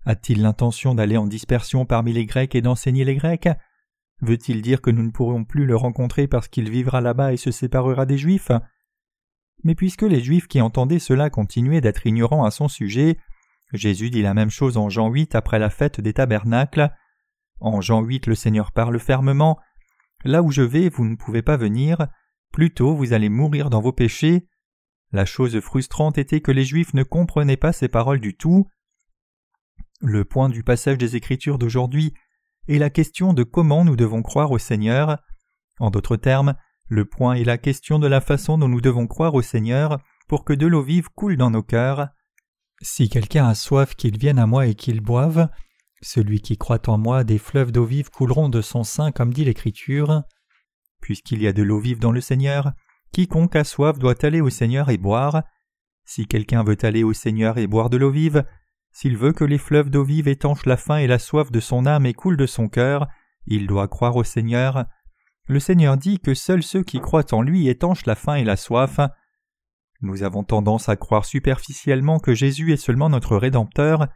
A-t-il 0.04 0.42
l'intention 0.42 0.94
d'aller 0.94 1.16
en 1.16 1.26
dispersion 1.26 1.86
parmi 1.86 2.12
les 2.12 2.26
Grecs 2.26 2.54
et 2.54 2.62
d'enseigner 2.62 3.04
les 3.04 3.16
Grecs? 3.16 3.48
Veut-il 4.20 4.62
dire 4.62 4.80
que 4.80 4.90
nous 4.90 5.02
ne 5.02 5.10
pourrons 5.10 5.44
plus 5.44 5.64
le 5.64 5.76
rencontrer 5.76 6.26
parce 6.26 6.48
qu'il 6.48 6.70
vivra 6.70 7.00
là-bas 7.00 7.32
et 7.32 7.36
se 7.36 7.50
séparera 7.50 8.04
des 8.04 8.18
Juifs? 8.18 8.50
Mais 9.64 9.74
puisque 9.74 10.02
les 10.02 10.20
Juifs 10.20 10.48
qui 10.48 10.60
entendaient 10.60 10.98
cela 10.98 11.30
continuaient 11.30 11.80
d'être 11.80 12.06
ignorants 12.06 12.44
à 12.44 12.50
son 12.50 12.68
sujet, 12.68 13.18
Jésus 13.72 14.10
dit 14.10 14.22
la 14.22 14.34
même 14.34 14.50
chose 14.50 14.76
en 14.76 14.88
Jean 14.88 15.08
8 15.08 15.34
après 15.34 15.58
la 15.58 15.70
fête 15.70 16.00
des 16.00 16.12
tabernacles. 16.12 16.90
En 17.60 17.80
Jean 17.80 18.02
8, 18.02 18.26
le 18.26 18.34
Seigneur 18.34 18.72
parle 18.72 18.98
fermement 18.98 19.58
Là 20.24 20.42
où 20.42 20.50
je 20.50 20.62
vais, 20.62 20.88
vous 20.88 21.04
ne 21.04 21.16
pouvez 21.16 21.42
pas 21.42 21.56
venir, 21.56 22.08
plutôt 22.52 22.94
vous 22.94 23.12
allez 23.12 23.28
mourir 23.28 23.70
dans 23.70 23.80
vos 23.80 23.92
péchés. 23.92 24.48
La 25.12 25.24
chose 25.24 25.58
frustrante 25.60 26.18
était 26.18 26.40
que 26.40 26.50
les 26.50 26.64
Juifs 26.64 26.92
ne 26.94 27.02
comprenaient 27.02 27.56
pas 27.56 27.72
ces 27.72 27.88
paroles 27.88 28.20
du 28.20 28.36
tout. 28.36 28.68
Le 30.00 30.24
point 30.24 30.48
du 30.48 30.62
passage 30.62 30.98
des 30.98 31.16
Écritures 31.16 31.58
d'aujourd'hui 31.58 32.14
est 32.68 32.78
la 32.78 32.90
question 32.90 33.32
de 33.32 33.42
comment 33.42 33.84
nous 33.84 33.96
devons 33.96 34.22
croire 34.22 34.50
au 34.50 34.58
Seigneur. 34.58 35.18
En 35.80 35.90
d'autres 35.90 36.16
termes, 36.16 36.54
le 36.86 37.04
point 37.04 37.34
est 37.34 37.44
la 37.44 37.58
question 37.58 37.98
de 37.98 38.06
la 38.06 38.20
façon 38.20 38.58
dont 38.58 38.68
nous 38.68 38.80
devons 38.80 39.06
croire 39.06 39.34
au 39.34 39.42
Seigneur 39.42 39.98
pour 40.28 40.44
que 40.44 40.52
de 40.52 40.66
l'eau 40.66 40.82
vive 40.82 41.08
coule 41.14 41.36
dans 41.36 41.50
nos 41.50 41.62
cœurs. 41.62 42.08
Si 42.80 43.08
quelqu'un 43.08 43.48
a 43.48 43.54
soif, 43.54 43.94
qu'il 43.94 44.18
vienne 44.18 44.38
à 44.38 44.46
moi 44.46 44.66
et 44.66 44.74
qu'il 44.74 45.00
boive. 45.00 45.48
Celui 46.00 46.40
qui 46.40 46.56
croit 46.56 46.88
en 46.88 46.96
moi, 46.96 47.24
des 47.24 47.38
fleuves 47.38 47.72
d'eau 47.72 47.84
vive 47.84 48.10
couleront 48.10 48.48
de 48.48 48.60
son 48.60 48.84
sein, 48.84 49.10
comme 49.10 49.32
dit 49.32 49.44
l'Écriture. 49.44 50.22
Puisqu'il 51.00 51.42
y 51.42 51.48
a 51.48 51.52
de 51.52 51.62
l'eau 51.62 51.80
vive 51.80 51.98
dans 51.98 52.12
le 52.12 52.20
Seigneur, 52.20 52.72
quiconque 53.12 53.56
a 53.56 53.64
soif 53.64 53.98
doit 53.98 54.24
aller 54.24 54.40
au 54.40 54.50
Seigneur 54.50 54.90
et 54.90 54.98
boire. 54.98 55.42
Si 56.04 56.26
quelqu'un 56.26 56.62
veut 56.62 56.78
aller 56.82 57.02
au 57.02 57.12
Seigneur 57.12 57.58
et 57.58 57.66
boire 57.66 57.90
de 57.90 57.96
l'eau 57.96 58.10
vive, 58.10 58.44
s'il 58.98 59.16
veut 59.16 59.32
que 59.32 59.44
les 59.44 59.58
fleuves 59.58 59.90
d'eau 59.90 60.02
vive 60.02 60.26
étanchent 60.26 60.66
la 60.66 60.76
faim 60.76 60.96
et 60.96 61.06
la 61.06 61.20
soif 61.20 61.52
de 61.52 61.60
son 61.60 61.86
âme 61.86 62.04
et 62.04 62.14
coulent 62.14 62.36
de 62.36 62.46
son 62.46 62.68
cœur, 62.68 63.06
il 63.46 63.68
doit 63.68 63.86
croire 63.86 64.16
au 64.16 64.24
Seigneur. 64.24 64.86
Le 65.46 65.60
Seigneur 65.60 65.96
dit 65.96 66.18
que 66.18 66.34
seuls 66.34 66.64
ceux 66.64 66.82
qui 66.82 66.98
croient 66.98 67.32
en 67.32 67.40
lui 67.40 67.68
étanchent 67.68 68.06
la 68.06 68.16
faim 68.16 68.34
et 68.34 68.42
la 68.42 68.56
soif. 68.56 68.98
Nous 70.00 70.24
avons 70.24 70.42
tendance 70.42 70.88
à 70.88 70.96
croire 70.96 71.26
superficiellement 71.26 72.18
que 72.18 72.34
Jésus 72.34 72.72
est 72.72 72.76
seulement 72.76 73.08
notre 73.08 73.36
Rédempteur. 73.36 74.08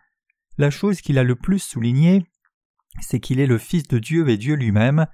La 0.58 0.70
chose 0.70 1.00
qu'il 1.00 1.16
a 1.20 1.22
le 1.22 1.36
plus 1.36 1.60
soulignée, 1.60 2.26
c'est 3.00 3.20
qu'il 3.20 3.38
est 3.38 3.46
le 3.46 3.58
Fils 3.58 3.84
de 3.84 4.00
Dieu 4.00 4.28
et 4.30 4.36
Dieu 4.36 4.56
lui-même. 4.56 5.06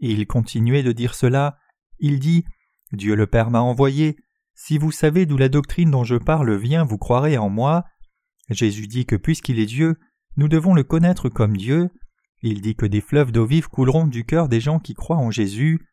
Et 0.00 0.10
il 0.10 0.26
continuait 0.26 0.82
de 0.82 0.92
dire 0.92 1.14
cela. 1.14 1.58
Il 1.98 2.18
dit 2.18 2.46
Dieu 2.92 3.14
le 3.14 3.26
Père 3.26 3.50
m'a 3.50 3.60
envoyé. 3.60 4.16
Si 4.54 4.78
vous 4.78 4.90
savez 4.90 5.26
d'où 5.26 5.36
la 5.36 5.50
doctrine 5.50 5.90
dont 5.90 6.02
je 6.02 6.16
parle 6.16 6.56
vient, 6.56 6.84
vous 6.84 6.96
croirez 6.96 7.36
en 7.36 7.50
moi. 7.50 7.84
Jésus 8.50 8.86
dit 8.86 9.06
que 9.06 9.16
puisqu'il 9.16 9.58
est 9.58 9.66
Dieu, 9.66 9.98
nous 10.36 10.48
devons 10.48 10.74
le 10.74 10.82
connaître 10.82 11.28
comme 11.28 11.56
Dieu. 11.56 11.90
Il 12.42 12.60
dit 12.60 12.74
que 12.74 12.86
des 12.86 13.00
fleuves 13.00 13.32
d'eau 13.32 13.46
vive 13.46 13.68
couleront 13.68 14.06
du 14.06 14.24
cœur 14.24 14.48
des 14.48 14.60
gens 14.60 14.78
qui 14.78 14.94
croient 14.94 15.16
en 15.16 15.30
Jésus. 15.30 15.86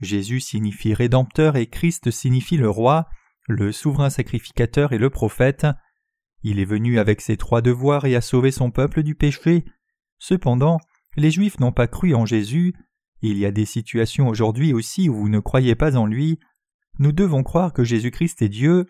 Jésus 0.00 0.40
signifie 0.40 0.94
Rédempteur 0.94 1.56
et 1.56 1.66
Christ 1.66 2.10
signifie 2.10 2.56
le 2.56 2.68
Roi, 2.68 3.08
le 3.48 3.72
souverain 3.72 4.10
sacrificateur 4.10 4.92
et 4.92 4.98
le 4.98 5.10
prophète. 5.10 5.66
Il 6.42 6.58
est 6.58 6.64
venu 6.64 6.98
avec 6.98 7.20
ses 7.20 7.36
trois 7.36 7.60
devoirs 7.62 8.06
et 8.06 8.16
a 8.16 8.20
sauvé 8.20 8.50
son 8.50 8.70
peuple 8.70 9.02
du 9.02 9.14
péché. 9.14 9.64
Cependant, 10.18 10.78
les 11.16 11.30
Juifs 11.30 11.58
n'ont 11.60 11.72
pas 11.72 11.86
cru 11.86 12.14
en 12.14 12.26
Jésus. 12.26 12.74
Il 13.22 13.36
y 13.36 13.44
a 13.44 13.50
des 13.50 13.66
situations 13.66 14.28
aujourd'hui 14.28 14.72
aussi 14.72 15.08
où 15.08 15.14
vous 15.14 15.28
ne 15.28 15.40
croyez 15.40 15.74
pas 15.74 15.96
en 15.96 16.06
lui. 16.06 16.38
Nous 16.98 17.12
devons 17.12 17.42
croire 17.42 17.72
que 17.72 17.84
Jésus-Christ 17.84 18.42
est 18.42 18.48
Dieu. 18.48 18.86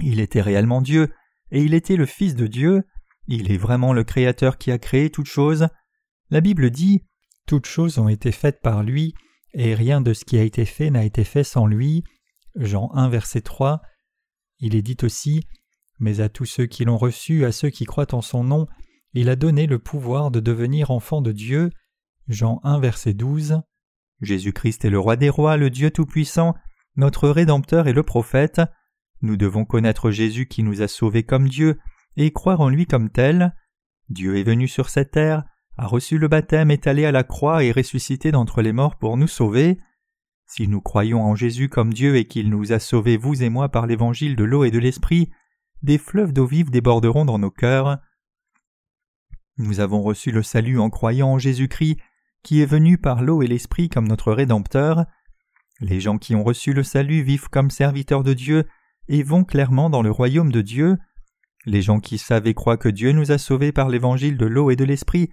Il 0.00 0.20
était 0.20 0.42
réellement 0.42 0.82
Dieu, 0.82 1.12
et 1.50 1.62
il 1.62 1.74
était 1.74 1.96
le 1.96 2.06
Fils 2.06 2.34
de 2.34 2.46
Dieu, 2.46 2.84
Il 3.26 3.52
est 3.52 3.58
vraiment 3.58 3.92
le 3.92 4.04
Créateur 4.04 4.56
qui 4.56 4.70
a 4.70 4.78
créé 4.78 5.10
toutes 5.10 5.26
choses. 5.26 5.68
La 6.30 6.40
Bible 6.40 6.70
dit 6.70 7.04
Toutes 7.46 7.66
choses 7.66 7.98
ont 7.98 8.08
été 8.08 8.32
faites 8.32 8.60
par 8.62 8.82
lui, 8.82 9.14
et 9.52 9.74
rien 9.74 10.00
de 10.00 10.12
ce 10.12 10.24
qui 10.24 10.38
a 10.38 10.42
été 10.42 10.64
fait 10.64 10.90
n'a 10.90 11.04
été 11.04 11.24
fait 11.24 11.44
sans 11.44 11.66
lui. 11.66 12.04
Jean 12.54 12.90
1, 12.94 13.08
verset 13.08 13.42
3. 13.42 13.82
Il 14.60 14.74
est 14.74 14.82
dit 14.82 14.96
aussi 15.02 15.44
Mais 15.98 16.20
à 16.20 16.28
tous 16.28 16.46
ceux 16.46 16.66
qui 16.66 16.84
l'ont 16.84 16.96
reçu, 16.96 17.44
à 17.44 17.52
ceux 17.52 17.70
qui 17.70 17.84
croient 17.84 18.14
en 18.14 18.22
son 18.22 18.44
nom, 18.44 18.66
il 19.14 19.28
a 19.28 19.36
donné 19.36 19.66
le 19.66 19.78
pouvoir 19.78 20.30
de 20.30 20.40
devenir 20.40 20.90
enfants 20.90 21.22
de 21.22 21.32
Dieu. 21.32 21.70
Jean 22.28 22.60
1, 22.62 22.80
verset 22.80 23.14
12. 23.14 23.60
Jésus-Christ 24.20 24.84
est 24.84 24.90
le 24.90 24.98
roi 24.98 25.16
des 25.16 25.30
rois, 25.30 25.56
le 25.56 25.70
Dieu 25.70 25.90
Tout-Puissant, 25.90 26.54
notre 26.96 27.28
Rédempteur 27.28 27.88
et 27.88 27.92
le 27.92 28.02
prophète. 28.02 28.60
Nous 29.22 29.36
devons 29.36 29.64
connaître 29.64 30.10
Jésus 30.10 30.46
qui 30.46 30.62
nous 30.62 30.82
a 30.82 30.88
sauvés 30.88 31.24
comme 31.24 31.48
Dieu 31.48 31.78
et 32.16 32.32
croire 32.32 32.60
en 32.60 32.68
lui 32.68 32.86
comme 32.86 33.10
tel. 33.10 33.54
Dieu 34.08 34.38
est 34.38 34.42
venu 34.42 34.68
sur 34.68 34.88
cette 34.88 35.12
terre, 35.12 35.44
a 35.76 35.86
reçu 35.86 36.18
le 36.18 36.28
baptême, 36.28 36.70
est 36.70 36.86
allé 36.86 37.04
à 37.04 37.12
la 37.12 37.24
croix 37.24 37.62
et 37.62 37.72
ressuscité 37.72 38.32
d'entre 38.32 38.62
les 38.62 38.72
morts 38.72 38.96
pour 38.96 39.16
nous 39.16 39.28
sauver. 39.28 39.78
Si 40.46 40.66
nous 40.66 40.80
croyons 40.80 41.22
en 41.22 41.34
Jésus 41.34 41.68
comme 41.68 41.92
Dieu 41.92 42.16
et 42.16 42.24
qu'il 42.24 42.48
nous 42.48 42.72
a 42.72 42.78
sauvés, 42.78 43.16
vous 43.16 43.42
et 43.42 43.48
moi, 43.48 43.68
par 43.68 43.86
l'évangile 43.86 44.34
de 44.34 44.44
l'eau 44.44 44.64
et 44.64 44.70
de 44.70 44.78
l'esprit, 44.78 45.30
des 45.82 45.98
fleuves 45.98 46.32
d'eau 46.32 46.46
vive 46.46 46.70
déborderont 46.70 47.24
dans 47.24 47.38
nos 47.38 47.50
cœurs. 47.50 47.98
Nous 49.58 49.80
avons 49.80 50.02
reçu 50.02 50.30
le 50.30 50.42
salut 50.42 50.78
en 50.78 50.90
croyant 50.90 51.32
en 51.32 51.38
Jésus-Christ, 51.38 51.98
qui 52.42 52.62
est 52.62 52.66
venu 52.66 52.98
par 52.98 53.22
l'eau 53.22 53.42
et 53.42 53.46
l'esprit 53.46 53.88
comme 53.88 54.08
notre 54.08 54.32
Rédempteur. 54.32 55.04
Les 55.80 56.00
gens 56.00 56.18
qui 56.18 56.34
ont 56.34 56.44
reçu 56.44 56.72
le 56.72 56.82
salut 56.82 57.22
vivent 57.22 57.48
comme 57.50 57.70
serviteurs 57.70 58.24
de 58.24 58.32
Dieu 58.32 58.64
et 59.08 59.22
vont 59.22 59.44
clairement 59.44 59.90
dans 59.90 60.02
le 60.02 60.10
royaume 60.10 60.52
de 60.52 60.60
Dieu. 60.60 60.96
Les 61.66 61.82
gens 61.82 62.00
qui 62.00 62.18
savent 62.18 62.46
et 62.46 62.54
croient 62.54 62.76
que 62.76 62.88
Dieu 62.88 63.12
nous 63.12 63.32
a 63.32 63.38
sauvés 63.38 63.72
par 63.72 63.88
l'évangile 63.88 64.36
de 64.36 64.46
l'eau 64.46 64.70
et 64.70 64.76
de 64.76 64.84
l'esprit, 64.84 65.30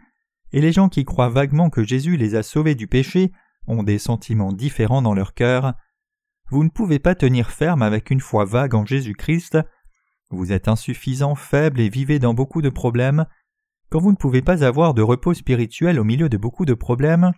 et 0.51 0.61
les 0.61 0.71
gens 0.71 0.89
qui 0.89 1.05
croient 1.05 1.29
vaguement 1.29 1.69
que 1.69 1.83
Jésus 1.83 2.17
les 2.17 2.35
a 2.35 2.43
sauvés 2.43 2.75
du 2.75 2.87
péché, 2.87 3.31
ont 3.67 3.83
des 3.83 3.97
sentiments 3.97 4.53
différents 4.53 5.01
dans 5.01 5.13
leur 5.13 5.33
cœur. 5.33 5.73
Vous 6.49 6.63
ne 6.63 6.69
pouvez 6.69 6.99
pas 6.99 7.15
tenir 7.15 7.49
ferme 7.49 7.81
avec 7.81 8.11
une 8.11 8.19
foi 8.19 8.45
vague 8.45 8.75
en 8.75 8.85
Jésus-Christ. 8.85 9.57
Vous 10.29 10.51
êtes 10.51 10.67
insuffisant, 10.67 11.35
faible 11.35 11.79
et 11.79 11.89
vivez 11.89 12.19
dans 12.19 12.33
beaucoup 12.33 12.61
de 12.61 12.69
problèmes. 12.69 13.25
Quand 13.89 13.99
vous 13.99 14.11
ne 14.11 14.17
pouvez 14.17 14.41
pas 14.41 14.63
avoir 14.63 14.93
de 14.93 15.01
repos 15.01 15.33
spirituel 15.33 15.99
au 15.99 16.03
milieu 16.03 16.29
de 16.29 16.37
beaucoup 16.37 16.65
de 16.65 16.73
problèmes, 16.73 17.31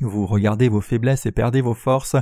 vous 0.00 0.26
regardez 0.26 0.68
vos 0.68 0.80
faiblesses 0.80 1.26
et 1.26 1.32
perdez 1.32 1.60
vos 1.60 1.74
forces. 1.74 2.16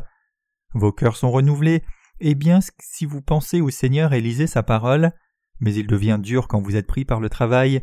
Vos 0.75 0.93
cœurs 0.93 1.17
sont 1.17 1.31
renouvelés, 1.31 1.83
et 2.21 2.35
bien 2.35 2.61
si 2.79 3.05
vous 3.05 3.23
pensez 3.23 3.61
au 3.61 3.71
Seigneur 3.71 4.13
et 4.13 4.21
lisez 4.21 4.47
sa 4.47 4.63
parole, 4.63 5.13
mais 5.61 5.75
il 5.75 5.87
devient 5.87 6.19
dur 6.21 6.49
quand 6.49 6.61
vous 6.61 6.77
êtes 6.77 6.87
pris 6.87 7.05
par 7.05 7.21
le 7.21 7.29
travail. 7.29 7.83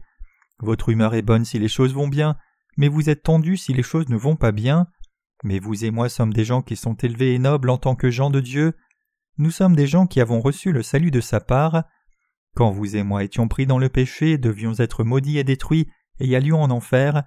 Votre 0.59 0.89
humeur 0.89 1.15
est 1.15 1.21
bonne 1.21 1.45
si 1.45 1.59
les 1.59 1.67
choses 1.67 1.93
vont 1.93 2.07
bien, 2.07 2.37
mais 2.77 2.87
vous 2.87 3.09
êtes 3.09 3.23
tendu 3.23 3.57
si 3.57 3.73
les 3.73 3.83
choses 3.83 4.09
ne 4.09 4.17
vont 4.17 4.35
pas 4.35 4.51
bien. 4.51 4.87
Mais 5.43 5.59
vous 5.59 5.83
et 5.83 5.91
moi 5.91 6.09
sommes 6.09 6.33
des 6.33 6.45
gens 6.45 6.61
qui 6.61 6.75
sont 6.75 6.95
élevés 6.95 7.33
et 7.33 7.39
nobles 7.39 7.69
en 7.69 7.77
tant 7.77 7.95
que 7.95 8.09
gens 8.09 8.29
de 8.29 8.39
Dieu. 8.39 8.73
Nous 9.37 9.51
sommes 9.51 9.75
des 9.75 9.87
gens 9.87 10.07
qui 10.07 10.21
avons 10.21 10.39
reçu 10.39 10.71
le 10.71 10.83
salut 10.83 11.11
de 11.11 11.21
sa 11.21 11.39
part. 11.39 11.83
Quand 12.55 12.71
vous 12.71 12.95
et 12.95 13.03
moi 13.03 13.23
étions 13.23 13.47
pris 13.47 13.65
dans 13.65 13.79
le 13.79 13.89
péché, 13.89 14.37
devions 14.37 14.73
être 14.75 15.03
maudits 15.03 15.39
et 15.39 15.43
détruits, 15.43 15.89
et 16.19 16.35
allions 16.35 16.61
en 16.61 16.69
enfer, 16.69 17.23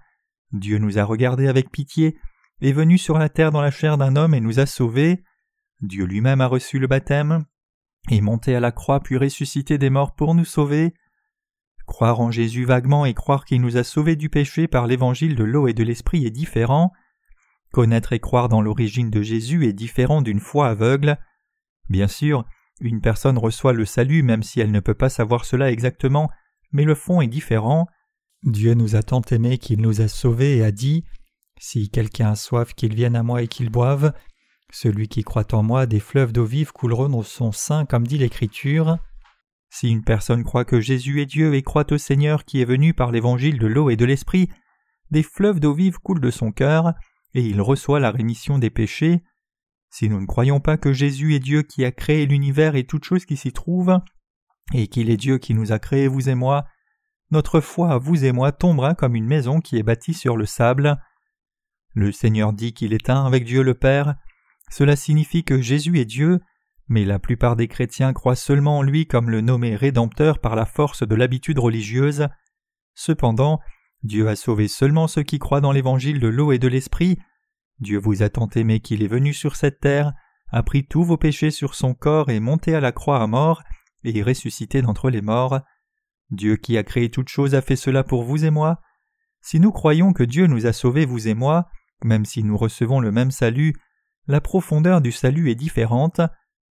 Dieu 0.52 0.78
nous 0.78 0.98
a 0.98 1.04
regardés 1.04 1.48
avec 1.48 1.70
pitié, 1.70 2.16
est 2.60 2.72
venu 2.72 2.96
sur 2.96 3.18
la 3.18 3.28
terre 3.28 3.50
dans 3.50 3.60
la 3.60 3.72
chair 3.72 3.98
d'un 3.98 4.16
homme 4.16 4.34
et 4.34 4.40
nous 4.40 4.60
a 4.60 4.66
sauvés. 4.66 5.24
Dieu 5.80 6.04
lui-même 6.04 6.40
a 6.40 6.46
reçu 6.46 6.78
le 6.78 6.86
baptême, 6.86 7.44
est 8.10 8.20
monté 8.20 8.54
à 8.54 8.60
la 8.60 8.72
croix 8.72 9.00
puis 9.00 9.16
ressuscité 9.16 9.78
des 9.78 9.90
morts 9.90 10.14
pour 10.14 10.34
nous 10.34 10.44
sauver. 10.44 10.94
Croire 11.86 12.20
en 12.20 12.30
Jésus 12.30 12.64
vaguement 12.64 13.06
et 13.06 13.14
croire 13.14 13.44
qu'il 13.44 13.60
nous 13.60 13.76
a 13.76 13.84
sauvés 13.84 14.16
du 14.16 14.28
péché 14.28 14.66
par 14.66 14.86
l'évangile 14.86 15.36
de 15.36 15.44
l'eau 15.44 15.68
et 15.68 15.74
de 15.74 15.84
l'esprit 15.84 16.26
est 16.26 16.30
différent. 16.30 16.92
Connaître 17.72 18.12
et 18.12 18.20
croire 18.20 18.48
dans 18.48 18.60
l'origine 18.60 19.10
de 19.10 19.22
Jésus 19.22 19.66
est 19.66 19.72
différent 19.72 20.22
d'une 20.22 20.40
foi 20.40 20.68
aveugle. 20.68 21.18
Bien 21.88 22.08
sûr, 22.08 22.44
une 22.80 23.00
personne 23.00 23.38
reçoit 23.38 23.72
le 23.72 23.84
salut 23.84 24.22
même 24.22 24.42
si 24.42 24.60
elle 24.60 24.70
ne 24.70 24.80
peut 24.80 24.94
pas 24.94 25.08
savoir 25.08 25.44
cela 25.44 25.70
exactement, 25.70 26.30
mais 26.72 26.84
le 26.84 26.94
fond 26.94 27.20
est 27.20 27.28
différent. 27.28 27.86
Dieu 28.42 28.74
nous 28.74 28.96
a 28.96 29.02
tant 29.02 29.22
aimés 29.30 29.58
qu'il 29.58 29.80
nous 29.80 30.00
a 30.00 30.08
sauvés 30.08 30.58
et 30.58 30.64
a 30.64 30.72
dit 30.72 31.04
Si 31.58 31.90
quelqu'un 31.90 32.30
a 32.30 32.36
soif, 32.36 32.74
qu'il 32.74 32.94
vienne 32.94 33.16
à 33.16 33.22
moi 33.22 33.42
et 33.42 33.48
qu'il 33.48 33.70
boive. 33.70 34.12
Celui 34.72 35.08
qui 35.08 35.22
croit 35.22 35.54
en 35.54 35.62
moi, 35.62 35.86
des 35.86 36.00
fleuves 36.00 36.32
d'eau 36.32 36.44
vive 36.44 36.72
couleront 36.72 37.08
dans 37.08 37.22
son 37.22 37.52
sein, 37.52 37.84
comme 37.84 38.06
dit 38.06 38.18
l'Écriture. 38.18 38.98
Si 39.70 39.88
une 39.88 40.04
personne 40.04 40.44
croit 40.44 40.64
que 40.64 40.80
Jésus 40.80 41.20
est 41.20 41.26
Dieu 41.26 41.54
et 41.54 41.62
croit 41.62 41.92
au 41.92 41.98
Seigneur 41.98 42.44
qui 42.44 42.60
est 42.60 42.66
venu 42.66 42.94
par 42.94 43.10
l'évangile 43.10 43.58
de 43.58 43.66
l'eau 43.66 43.90
et 43.90 43.96
de 43.96 44.04
l'esprit, 44.04 44.48
des 45.10 45.22
fleuves 45.22 45.60
d'eau 45.60 45.74
vive 45.74 45.98
coulent 45.98 46.20
de 46.20 46.30
son 46.30 46.52
cœur, 46.52 46.94
et 47.34 47.42
il 47.42 47.60
reçoit 47.60 48.00
la 48.00 48.10
rémission 48.10 48.58
des 48.58 48.70
péchés. 48.70 49.22
Si 49.90 50.08
nous 50.08 50.20
ne 50.20 50.26
croyons 50.26 50.60
pas 50.60 50.76
que 50.76 50.92
Jésus 50.92 51.34
est 51.34 51.40
Dieu 51.40 51.62
qui 51.62 51.84
a 51.84 51.92
créé 51.92 52.26
l'univers 52.26 52.74
et 52.74 52.84
toutes 52.84 53.04
choses 53.04 53.24
qui 53.24 53.36
s'y 53.36 53.52
trouvent, 53.52 54.00
et 54.74 54.88
qu'il 54.88 55.10
est 55.10 55.16
Dieu 55.16 55.38
qui 55.38 55.54
nous 55.54 55.72
a 55.72 55.78
créés, 55.78 56.08
vous 56.08 56.28
et 56.28 56.34
moi, 56.34 56.66
notre 57.30 57.60
foi, 57.60 57.98
vous 57.98 58.24
et 58.24 58.32
moi, 58.32 58.52
tombera 58.52 58.94
comme 58.94 59.14
une 59.14 59.26
maison 59.26 59.60
qui 59.60 59.76
est 59.76 59.82
bâtie 59.82 60.14
sur 60.14 60.36
le 60.36 60.46
sable. 60.46 61.00
Le 61.94 62.12
Seigneur 62.12 62.52
dit 62.52 62.72
qu'il 62.72 62.92
est 62.92 63.10
un 63.10 63.24
avec 63.24 63.44
Dieu 63.44 63.62
le 63.62 63.74
Père. 63.74 64.16
Cela 64.70 64.96
signifie 64.96 65.44
que 65.44 65.60
Jésus 65.60 65.98
est 65.98 66.04
Dieu, 66.04 66.40
mais 66.88 67.04
la 67.04 67.18
plupart 67.18 67.56
des 67.56 67.68
chrétiens 67.68 68.12
croient 68.12 68.36
seulement 68.36 68.78
en 68.78 68.82
lui 68.82 69.06
comme 69.06 69.30
le 69.30 69.40
nommé 69.40 69.76
Rédempteur 69.76 70.38
par 70.38 70.56
la 70.56 70.66
force 70.66 71.06
de 71.06 71.14
l'habitude 71.14 71.58
religieuse. 71.58 72.28
Cependant, 72.94 73.60
Dieu 74.02 74.28
a 74.28 74.36
sauvé 74.36 74.68
seulement 74.68 75.08
ceux 75.08 75.22
qui 75.22 75.38
croient 75.38 75.60
dans 75.60 75.72
l'évangile 75.72 76.20
de 76.20 76.28
l'eau 76.28 76.52
et 76.52 76.58
de 76.58 76.68
l'esprit. 76.68 77.18
Dieu 77.80 77.98
vous 77.98 78.22
a 78.22 78.28
tant 78.28 78.48
aimé 78.54 78.80
qu'il 78.80 79.02
est 79.02 79.08
venu 79.08 79.34
sur 79.34 79.56
cette 79.56 79.80
terre, 79.80 80.12
a 80.52 80.62
pris 80.62 80.86
tous 80.86 81.04
vos 81.04 81.16
péchés 81.16 81.50
sur 81.50 81.74
son 81.74 81.94
corps 81.94 82.30
et 82.30 82.40
monté 82.40 82.74
à 82.74 82.80
la 82.80 82.92
croix 82.92 83.20
à 83.20 83.26
mort, 83.26 83.62
et 84.04 84.22
ressuscité 84.22 84.82
d'entre 84.82 85.10
les 85.10 85.22
morts. 85.22 85.60
Dieu 86.30 86.56
qui 86.56 86.78
a 86.78 86.84
créé 86.84 87.10
toutes 87.10 87.28
choses 87.28 87.54
a 87.54 87.62
fait 87.62 87.76
cela 87.76 88.04
pour 88.04 88.22
vous 88.22 88.44
et 88.44 88.50
moi. 88.50 88.80
Si 89.40 89.60
nous 89.60 89.72
croyons 89.72 90.12
que 90.12 90.22
Dieu 90.22 90.46
nous 90.46 90.66
a 90.66 90.72
sauvés, 90.72 91.06
vous 91.06 91.28
et 91.28 91.34
moi, 91.34 91.68
même 92.04 92.24
si 92.24 92.42
nous 92.42 92.56
recevons 92.56 93.00
le 93.00 93.12
même 93.12 93.30
salut, 93.30 93.74
la 94.26 94.40
profondeur 94.40 95.00
du 95.00 95.12
salut 95.12 95.50
est 95.50 95.54
différente. 95.54 96.20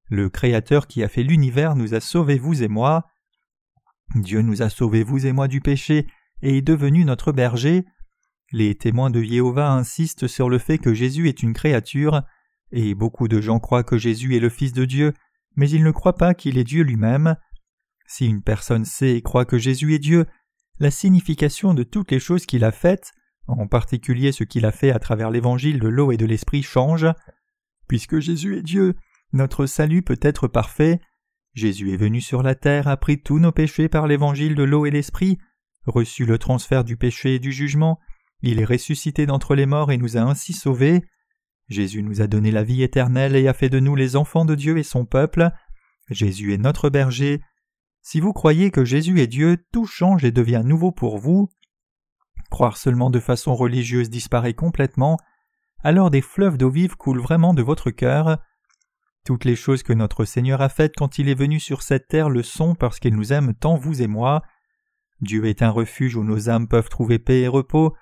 Le 0.09 0.31
Créateur 0.31 0.87
qui 0.87 1.03
a 1.03 1.09
fait 1.09 1.23
l'univers 1.23 1.77
nous 1.77 1.95
a 1.95 2.01
sauvés, 2.01 2.39
vous 2.39 2.63
et 2.63 2.69
moi. 2.69 3.07
Dieu 4.15 4.43
nous 4.43 4.63
a 4.63 4.69
sauvés, 4.69 5.03
vous 5.03 5.27
et 5.27 5.33
moi, 5.33 5.49
du 5.49 5.61
péché 5.61 6.07
et 6.43 6.59
est 6.59 6.63
devenu 6.63 7.05
notre 7.05 7.33
berger. 7.33 7.85
Les 8.53 8.75
témoins 8.75 9.11
de 9.11 9.23
Jéhovah 9.23 9.71
insistent 9.71 10.27
sur 10.27 10.51
le 10.51 10.59
fait 10.59 10.79
que 10.79 10.93
Jésus 10.93 11.29
est 11.29 11.43
une 11.43 11.55
créature, 11.55 12.23
et 12.71 12.95
beaucoup 12.95 13.29
de 13.29 13.41
gens 13.41 13.61
croient 13.61 13.85
que 13.85 13.97
Jésus 13.97 14.37
est 14.37 14.41
le 14.41 14.51
Fils 14.51 14.73
de 14.73 14.85
Dieu, 14.85 15.15
mais 15.57 15.71
ils 15.71 15.85
ne 15.85 15.91
croient 15.91 16.17
pas 16.17 16.35
qu'il 16.35 16.59
est 16.59 16.65
Dieu 16.65 16.83
lui-même. 16.83 17.37
Si 18.07 18.27
une 18.27 18.43
personne 18.43 18.85
sait 18.85 19.17
et 19.17 19.23
croit 19.23 19.47
que 19.47 19.59
Jésus 19.59 19.95
est 19.95 19.99
Dieu, 19.99 20.27
la 20.79 20.91
signification 20.91 21.75
de 21.75 21.83
toutes 21.83 22.11
les 22.11 22.19
choses 22.19 22.45
qu'il 22.45 22.65
a 22.65 22.73
faites, 22.73 23.13
en 23.47 23.67
particulier 23.67 24.33
ce 24.33 24.45
qu'il 24.45 24.67
a 24.67 24.73
fait 24.73 24.91
à 24.91 24.99
travers 24.99 25.31
l'évangile 25.31 25.81
de 25.81 25.89
l'eau 25.89 26.13
et 26.13 26.17
de 26.17 26.27
l'esprit, 26.27 26.63
change. 26.63 27.07
Puisque 27.93 28.21
Jésus 28.21 28.57
est 28.57 28.63
Dieu, 28.63 28.95
notre 29.35 29.67
salut 29.67 30.01
peut 30.01 30.19
être 30.23 30.49
parfait. 30.49 30.99
Jésus 31.53 31.93
est 31.93 31.99
venu 31.99 32.23
sur 32.23 32.43
la 32.43 32.55
terre, 32.55 32.89
a 32.89 32.97
pris 32.97 33.21
tous 33.21 33.39
nos 33.39 33.53
péchés 33.53 33.91
par 33.91 34.07
l'évangile 34.07 34.55
de 34.55 34.63
l'eau 34.63 34.87
et 34.87 34.91
l'esprit, 34.91 35.37
reçu 35.85 36.25
le 36.25 36.39
transfert 36.39 36.85
du 36.85 36.97
péché 36.97 37.35
et 37.35 37.39
du 37.39 37.53
jugement, 37.53 38.01
il 38.41 38.61
est 38.61 38.65
ressuscité 38.65 39.27
d'entre 39.27 39.55
les 39.55 39.67
morts 39.67 39.93
et 39.93 39.99
nous 39.99 40.17
a 40.17 40.23
ainsi 40.23 40.55
sauvés. 40.55 41.05
Jésus 41.69 42.03
nous 42.03 42.23
a 42.23 42.29
donné 42.29 42.51
la 42.51 42.63
vie 42.63 42.83
éternelle 42.83 43.37
et 43.37 43.47
a 43.47 43.53
fait 43.53 43.69
de 43.69 43.79
nous 43.79 43.95
les 43.95 44.17
enfants 44.17 44.47
de 44.47 44.55
Dieu 44.55 44.79
et 44.79 44.85
son 44.85 45.05
peuple. 45.05 45.51
Jésus 46.09 46.55
est 46.55 46.59
notre 46.59 46.89
berger, 46.89 47.43
si 48.01 48.21
vous 48.21 48.33
croyez 48.33 48.71
que 48.71 48.87
Jésus 48.87 49.21
est 49.21 49.27
Dieu, 49.27 49.63
tout 49.71 49.85
change 49.85 50.25
et 50.25 50.33
devient 50.33 50.63
nouveau 50.65 50.93
pour 50.93 51.19
vous. 51.19 51.51
Croire 52.49 52.79
seulement 52.79 53.11
de 53.11 53.21
façon 53.21 53.55
religieuse 53.55 54.09
disparaît 54.09 54.55
complètement, 54.55 55.19
alors 55.83 56.11
des 56.11 56.21
fleuves 56.21 56.59
d'eau 56.59 56.71
vive 56.71 56.97
coulent 56.97 57.21
vraiment 57.21 57.55
de 57.55 57.63
votre 57.63 57.91
cœur. 57.91 58.39
Toutes 59.25 59.45
les 59.45 59.57
choses 59.57 59.83
que 59.83 59.93
notre 59.93 60.25
Seigneur 60.25 60.61
a 60.61 60.69
faites 60.69 60.95
quand 60.97 61.19
il 61.19 61.29
est 61.29 61.35
venu 61.35 61.61
sur 61.61 61.83
cette 61.83 62.09
terre 62.09 62.29
le 62.29 62.43
sont 62.43 62.75
parce 62.75 62.99
qu'il 62.99 63.15
nous 63.15 63.33
aime 63.33 63.55
tant 63.55 63.77
vous 63.77 64.03
et 64.03 64.09
moi. 64.09 64.43
Dieu 65.21 65.45
est 65.45 65.63
un 65.63 65.71
refuge 65.71 66.17
où 66.17 66.25
nos 66.25 66.49
âmes 66.49 66.67
peuvent 66.67 66.89
trouver 66.89 67.19
paix 67.19 67.43
et 67.43 67.49
repos. 67.49 67.95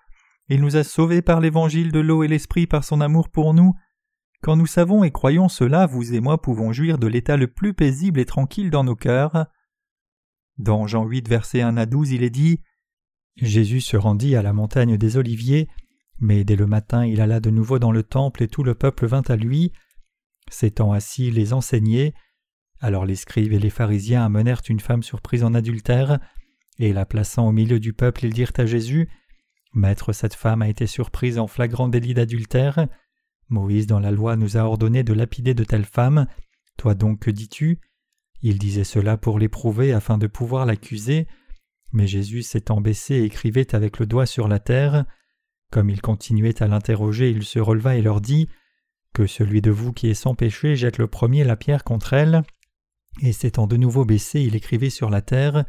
Il 0.49 0.63
nous 0.63 0.77
a 0.77 0.85
sauvés 0.85 1.23
par 1.23 1.41
l'évangile 1.41 1.93
de 1.93 2.01
l'eau 2.01 2.23
et 2.23 2.29
l'esprit 2.29 2.67
par 2.67 2.85
son 2.85 3.01
amour 3.01 3.29
pour 3.29 3.53
nous. 3.53 3.75
Quand 4.43 4.57
nous 4.57 4.67
savons 4.67 5.05
et 5.05 5.11
croyons 5.11 5.51
cela, 5.51 5.85
vous 5.85 6.15
et 6.15 6.21
moi 6.21 6.41
pouvons 6.41 6.73
jouir 6.73 6.97
de 6.97 7.07
l'état 7.07 7.37
le 7.37 7.47
plus 7.47 7.75
paisible 7.75 8.19
et 8.19 8.25
tranquille 8.25 8.71
dans 8.71 8.85
nos 8.85 8.97
cœurs. 8.97 9.47
Dans 10.57 10.87
Jean 10.87 11.05
8, 11.05 11.29
versets 11.29 11.61
1 11.61 11.77
à 11.77 11.85
12, 11.85 12.13
il 12.13 12.23
est 12.23 12.31
dit 12.31 12.61
Jésus 13.37 13.83
se 13.83 13.97
rendit 13.99 14.35
à 14.35 14.43
la 14.43 14.55
montagne 14.55 14.97
des 14.97 15.17
Oliviers, 15.19 15.69
mais 16.21 16.45
dès 16.45 16.57
le 16.57 16.67
matin 16.67 17.05
il 17.05 17.21
alla 17.21 17.41
de 17.41 17.51
nouveau 17.51 17.79
dans 17.79 17.93
le 17.93 18.03
temple 18.03 18.43
et 18.43 18.49
tout 18.49 18.63
le 18.63 18.75
peuple 18.75 19.07
vint 19.07 19.23
à 19.29 19.37
lui. 19.37 19.73
S'étant 20.51 20.93
assis, 20.93 21.31
les 21.31 21.53
enseignait. 21.53 22.15
Alors 22.81 23.05
les 23.05 23.17
scribes 23.17 23.53
et 23.53 23.59
les 23.59 23.71
pharisiens 23.71 24.25
amenèrent 24.25 24.63
une 24.69 24.81
femme 24.81 25.03
surprise 25.03 25.45
en 25.45 25.55
adultère, 25.55 26.19
Et 26.79 26.93
la 26.93 27.05
plaçant 27.05 27.47
au 27.47 27.53
milieu 27.53 27.79
du 27.79 27.93
peuple, 27.93 28.25
ils 28.25 28.33
dirent 28.33 28.53
à 28.57 28.67
Jésus 28.67 29.09
Maître, 29.73 30.13
cette 30.13 30.35
femme 30.35 30.63
a 30.63 30.69
été 30.69 30.87
surprise 30.87 31.39
en 31.39 31.47
flagrant 31.47 31.89
délit 31.89 32.15
d'adultère. 32.15 32.89
Moïse 33.49 33.87
dans 33.87 34.01
la 34.01 34.11
loi 34.11 34.37
nous 34.37 34.57
a 34.57 34.61
ordonné 34.61 35.05
de 35.05 35.13
lapider 35.13 35.55
de 35.55 35.65
telles 35.65 35.85
femmes. 35.85 36.27
Toi 36.77 36.95
donc 36.95 37.21
que 37.21 37.31
dis-tu? 37.31 37.81
Il 38.43 38.59
disait 38.59 38.85
cela 38.85 39.17
pour 39.17 39.39
l'éprouver 39.39 39.93
afin 39.93 40.19
de 40.19 40.27
pouvoir 40.27 40.67
l'accuser. 40.67 41.27
Mais 41.93 42.07
Jésus 42.07 42.43
s'étant 42.43 42.81
baissé 42.81 43.23
écrivait 43.23 43.75
avec 43.75 43.99
le 43.99 44.07
doigt 44.07 44.27
sur 44.27 44.49
la 44.49 44.59
terre. 44.59 45.05
Comme 45.71 45.91
il 45.91 46.01
continuait 46.01 46.63
à 46.63 46.67
l'interroger, 46.67 47.31
il 47.31 47.45
se 47.45 47.59
releva 47.59 47.97
et 47.97 48.03
leur 48.03 48.21
dit 48.21 48.49
Que 49.15 49.27
celui 49.27 49.63
de 49.63 49.71
vous 49.71 49.93
qui 49.93 50.09
est 50.09 50.15
sans 50.15 50.35
péché 50.35 50.75
jette 50.77 50.99
le 50.99 51.07
premier 51.07 51.45
la 51.45 51.57
pierre 51.57 51.85
contre 51.85 52.13
elle. 52.13 52.43
Et 53.23 53.33
s'étant 53.33 53.67
de 53.67 53.77
nouveau 53.77 54.05
baissé, 54.05 54.41
il 54.41 54.57
écrivait 54.57 54.91
sur 54.91 55.11
la 55.11 55.23
terre. 55.23 55.65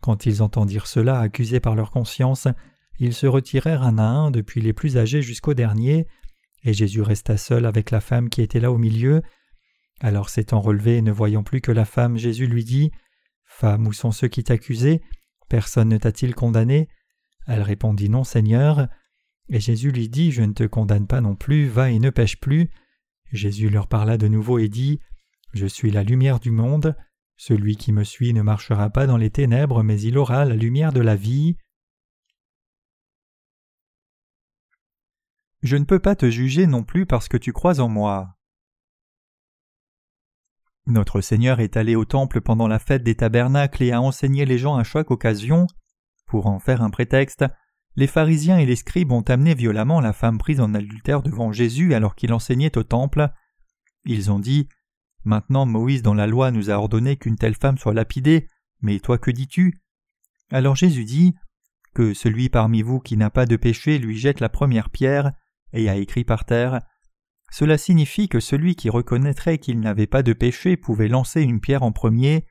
Quand 0.00 0.26
ils 0.26 0.42
entendirent 0.42 0.86
cela, 0.86 1.18
accusés 1.18 1.60
par 1.60 1.74
leur 1.74 1.90
conscience, 1.90 2.46
ils 2.98 3.14
se 3.14 3.26
retirèrent 3.26 3.82
un 3.82 3.98
à 3.98 4.04
un 4.04 4.30
depuis 4.30 4.60
les 4.60 4.72
plus 4.72 4.96
âgés 4.96 5.22
jusqu'au 5.22 5.54
dernier, 5.54 6.06
et 6.62 6.72
Jésus 6.72 7.02
resta 7.02 7.36
seul 7.36 7.66
avec 7.66 7.90
la 7.90 8.00
femme 8.00 8.28
qui 8.28 8.42
était 8.42 8.60
là 8.60 8.72
au 8.72 8.78
milieu. 8.78 9.22
Alors 10.00 10.28
s'étant 10.28 10.60
relevé 10.60 10.96
et 10.96 11.02
ne 11.02 11.12
voyant 11.12 11.42
plus 11.42 11.60
que 11.60 11.72
la 11.72 11.84
femme, 11.84 12.16
Jésus 12.16 12.46
lui 12.46 12.64
dit 12.64 12.90
Femme, 13.44 13.86
où 13.86 13.92
sont 13.92 14.12
ceux 14.12 14.28
qui 14.28 14.44
t'accusaient? 14.44 15.00
Personne 15.48 15.88
ne 15.88 15.98
t'a-t-il 15.98 16.34
condamné? 16.34 16.88
Elle 17.46 17.62
répondit 17.62 18.08
Non, 18.08 18.24
Seigneur. 18.24 18.88
Et 19.48 19.60
Jésus 19.60 19.92
lui 19.92 20.08
dit 20.08 20.32
Je 20.32 20.42
ne 20.42 20.52
te 20.52 20.64
condamne 20.64 21.06
pas 21.06 21.20
non 21.20 21.36
plus, 21.36 21.66
va 21.66 21.90
et 21.90 21.98
ne 21.98 22.10
pêche 22.10 22.40
plus. 22.40 22.70
Jésus 23.32 23.70
leur 23.70 23.86
parla 23.88 24.18
de 24.18 24.28
nouveau 24.28 24.58
et 24.58 24.68
dit 24.68 25.00
Je 25.52 25.66
suis 25.66 25.90
la 25.90 26.02
lumière 26.02 26.40
du 26.40 26.50
monde. 26.50 26.96
Celui 27.36 27.76
qui 27.76 27.92
me 27.92 28.02
suit 28.02 28.32
ne 28.32 28.42
marchera 28.42 28.90
pas 28.90 29.06
dans 29.06 29.18
les 29.18 29.30
ténèbres, 29.30 29.82
mais 29.82 30.00
il 30.00 30.16
aura 30.18 30.44
la 30.44 30.56
lumière 30.56 30.92
de 30.92 31.00
la 31.00 31.16
vie. 31.16 31.56
Je 35.62 35.76
ne 35.76 35.84
peux 35.84 35.98
pas 35.98 36.16
te 36.16 36.30
juger 36.30 36.66
non 36.66 36.82
plus 36.82 37.06
parce 37.06 37.28
que 37.28 37.36
tu 37.36 37.52
crois 37.52 37.80
en 37.80 37.88
moi. 37.88 38.36
Notre 40.86 41.20
Seigneur 41.20 41.58
est 41.60 41.76
allé 41.76 41.96
au 41.96 42.04
temple 42.04 42.40
pendant 42.40 42.68
la 42.68 42.78
fête 42.78 43.02
des 43.02 43.16
tabernacles 43.16 43.82
et 43.82 43.90
a 43.90 44.00
enseigné 44.00 44.44
les 44.44 44.58
gens 44.58 44.76
à 44.76 44.84
chaque 44.84 45.10
occasion. 45.10 45.66
Pour 46.26 46.46
en 46.46 46.58
faire 46.58 46.82
un 46.82 46.90
prétexte, 46.90 47.44
les 47.96 48.06
pharisiens 48.06 48.58
et 48.58 48.66
les 48.66 48.76
scribes 48.76 49.12
ont 49.12 49.22
amené 49.22 49.54
violemment 49.54 50.00
la 50.00 50.12
femme 50.12 50.38
prise 50.38 50.60
en 50.60 50.74
adultère 50.74 51.22
devant 51.22 51.52
Jésus 51.52 51.94
alors 51.94 52.14
qu'il 52.14 52.32
enseignait 52.32 52.76
au 52.76 52.82
temple. 52.82 53.30
Ils 54.04 54.30
ont 54.30 54.38
dit 54.38 54.68
Maintenant 55.24 55.66
Moïse 55.66 56.02
dans 56.02 56.14
la 56.14 56.26
loi 56.26 56.50
nous 56.50 56.70
a 56.70 56.74
ordonné 56.74 57.16
qu'une 57.16 57.36
telle 57.36 57.56
femme 57.56 57.78
soit 57.78 57.94
lapidée, 57.94 58.48
mais 58.80 59.00
toi 59.00 59.18
que 59.18 59.30
dis-tu? 59.30 59.80
Alors 60.50 60.76
Jésus 60.76 61.04
dit 61.04 61.34
Que 61.94 62.14
celui 62.14 62.50
parmi 62.50 62.82
vous 62.82 63.00
qui 63.00 63.16
n'a 63.16 63.30
pas 63.30 63.46
de 63.46 63.56
péché 63.56 63.98
lui 63.98 64.16
jette 64.16 64.40
la 64.40 64.48
première 64.48 64.90
pierre, 64.90 65.32
et 65.72 65.88
a 65.88 65.96
écrit 65.96 66.24
par 66.24 66.44
terre 66.44 66.82
Cela 67.50 67.78
signifie 67.78 68.28
que 68.28 68.40
celui 68.40 68.76
qui 68.76 68.90
reconnaîtrait 68.90 69.58
qu'il 69.58 69.80
n'avait 69.80 70.06
pas 70.06 70.22
de 70.22 70.34
péché 70.34 70.76
pouvait 70.76 71.08
lancer 71.08 71.40
une 71.42 71.60
pierre 71.60 71.82
en 71.82 71.92
premier. 71.92 72.46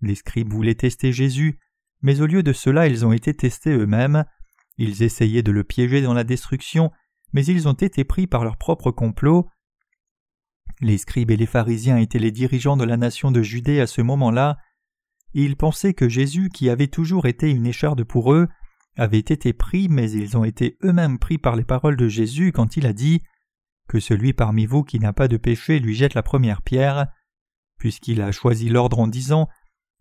Les 0.00 0.14
scribes 0.14 0.52
voulaient 0.52 0.74
tester 0.74 1.12
Jésus, 1.12 1.60
mais 2.00 2.22
au 2.22 2.26
lieu 2.26 2.42
de 2.42 2.54
cela 2.54 2.88
ils 2.88 3.04
ont 3.04 3.12
été 3.12 3.34
testés 3.34 3.72
eux-mêmes. 3.72 4.24
Ils 4.80 5.02
essayaient 5.02 5.42
de 5.42 5.52
le 5.52 5.62
piéger 5.62 6.00
dans 6.00 6.14
la 6.14 6.24
destruction, 6.24 6.90
mais 7.34 7.44
ils 7.44 7.68
ont 7.68 7.74
été 7.74 8.02
pris 8.02 8.26
par 8.26 8.44
leur 8.44 8.56
propre 8.56 8.90
complot. 8.90 9.46
Les 10.80 10.96
scribes 10.96 11.30
et 11.30 11.36
les 11.36 11.44
pharisiens 11.44 11.98
étaient 11.98 12.18
les 12.18 12.30
dirigeants 12.30 12.78
de 12.78 12.84
la 12.84 12.96
nation 12.96 13.30
de 13.30 13.42
Judée 13.42 13.78
à 13.78 13.86
ce 13.86 14.00
moment-là. 14.00 14.56
Ils 15.34 15.58
pensaient 15.58 15.92
que 15.92 16.08
Jésus, 16.08 16.48
qui 16.48 16.70
avait 16.70 16.86
toujours 16.86 17.26
été 17.26 17.50
une 17.50 17.66
écharde 17.66 18.04
pour 18.04 18.32
eux, 18.32 18.48
avait 18.96 19.18
été 19.18 19.52
pris, 19.52 19.90
mais 19.90 20.10
ils 20.10 20.38
ont 20.38 20.44
été 20.44 20.78
eux-mêmes 20.82 21.18
pris 21.18 21.36
par 21.36 21.56
les 21.56 21.64
paroles 21.64 21.98
de 21.98 22.08
Jésus 22.08 22.50
quand 22.50 22.78
il 22.78 22.86
a 22.86 22.94
dit 22.94 23.20
Que 23.86 24.00
celui 24.00 24.32
parmi 24.32 24.64
vous 24.64 24.82
qui 24.82 24.98
n'a 24.98 25.12
pas 25.12 25.28
de 25.28 25.36
péché 25.36 25.78
lui 25.78 25.94
jette 25.94 26.14
la 26.14 26.22
première 26.22 26.62
pierre, 26.62 27.08
puisqu'il 27.78 28.22
a 28.22 28.32
choisi 28.32 28.70
l'ordre 28.70 28.98
en 28.98 29.08
disant 29.08 29.46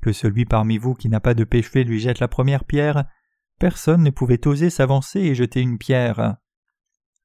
Que 0.01 0.13
celui 0.13 0.45
parmi 0.45 0.77
vous 0.77 0.93
qui 0.93 1.09
n'a 1.09 1.19
pas 1.19 1.33
de 1.33 1.43
péché 1.43 1.83
lui 1.83 1.99
jette 1.99 2.19
la 2.19 2.29
première 2.29 2.63
pierre, 2.63 3.03
personne 3.59 4.03
ne 4.03 4.09
pouvait 4.09 4.47
oser 4.47 4.69
s'avancer 4.69 5.19
et 5.19 5.35
jeter 5.35 5.61
une 5.61 5.77
pierre. 5.77 6.37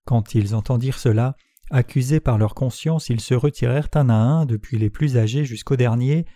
Quand 0.05 0.35
ils 0.35 0.55
entendirent 0.55 0.99
cela, 0.99 1.37
Accusés 1.71 2.21
par 2.21 2.37
leur 2.37 2.55
conscience, 2.55 3.09
ils 3.09 3.21
se 3.21 3.35
retirèrent 3.35 3.89
un 3.95 4.11
à 4.11 4.15
un, 4.15 4.47
depuis 4.47 4.79
les 4.79 4.91
plus 4.91 5.17
âgés 5.17 5.45
jusqu'au 5.45 5.77
dernier, 5.77 6.27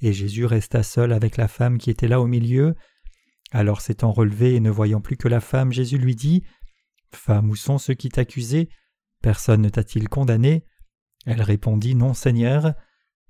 et 0.00 0.12
Jésus 0.12 0.46
resta 0.46 0.82
seul 0.82 1.12
avec 1.12 1.36
la 1.36 1.48
femme 1.48 1.78
qui 1.78 1.90
était 1.90 2.08
là 2.08 2.20
au 2.20 2.26
milieu. 2.26 2.74
Alors 3.52 3.80
s'étant 3.80 4.10
relevé 4.10 4.54
et 4.54 4.60
ne 4.60 4.70
voyant 4.70 5.00
plus 5.00 5.16
que 5.16 5.28
la 5.28 5.40
femme, 5.40 5.72
Jésus 5.72 5.98
lui 5.98 6.16
dit 6.16 6.42
Femme, 7.12 7.50
où 7.50 7.56
sont 7.56 7.78
ceux 7.78 7.94
qui 7.94 8.08
t'accusaient? 8.08 8.68
Personne 9.22 9.62
ne 9.62 9.68
t'a-t-il 9.68 10.08
condamné? 10.08 10.64
Elle 11.26 11.42
répondit 11.42 11.94
Non, 11.94 12.14
Seigneur. 12.14 12.74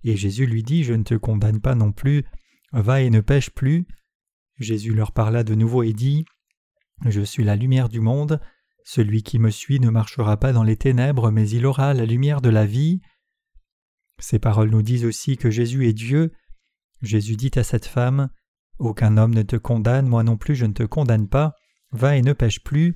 Et 0.03 0.17
Jésus 0.17 0.47
lui 0.47 0.63
dit 0.63 0.85
Je 0.85 0.95
ne 0.95 1.03
te 1.03 1.15
condamne 1.15 1.61
pas 1.61 1.75
non 1.75 1.93
plus, 1.93 2.25
va 2.73 3.03
et 3.03 3.11
ne 3.11 3.21
pêche 3.21 3.51
plus. 3.51 3.87
Jésus 4.59 4.95
leur 4.95 5.13
parla 5.13 5.45
de 5.45 5.55
nouveau 5.55 5.83
et 5.83 5.93
dit 5.93 6.25
Je 7.05 7.23
suis 7.23 7.45
la 7.45 7.57
lumière 7.57 7.89
du 7.89 8.01
monde. 8.01 8.41
Celui 8.85 9.23
qui 9.23 9.39
me 9.39 9.51
suit 9.51 9.81
ne 9.81 9.91
marchera 9.91 10.37
pas 10.37 10.53
dans 10.53 10.63
les 10.63 10.77
ténèbres, 10.77 11.31
mais 11.31 11.49
il 11.49 11.67
aura 11.67 11.95
la 11.95 12.05
lumière 12.05 12.41
de 12.41 12.51
la 12.51 12.67
vie. 12.67 13.01
Ces 14.19 14.39
paroles 14.39 14.71
nous 14.71 14.83
disent 14.83 15.05
aussi 15.05 15.37
que 15.37 15.51
Jésus 15.51 15.89
est 15.89 15.93
Dieu. 15.93 16.33
Jésus 17.03 17.37
dit 17.37 17.51
à 17.57 17.65
cette 17.65 17.87
femme 17.87 18.29
Aucun 18.79 19.17
homme 19.17 19.35
ne 19.35 19.43
te 19.43 19.57
condamne, 19.57 20.07
moi 20.07 20.23
non 20.23 20.37
plus 20.37 20.55
je 20.55 20.67
ne 20.67 20.73
te 20.73 20.83
condamne 20.83 21.29
pas, 21.29 21.55
va 21.93 22.17
et 22.17 22.23
ne 22.23 22.33
pêche 22.33 22.63
plus. 22.63 22.95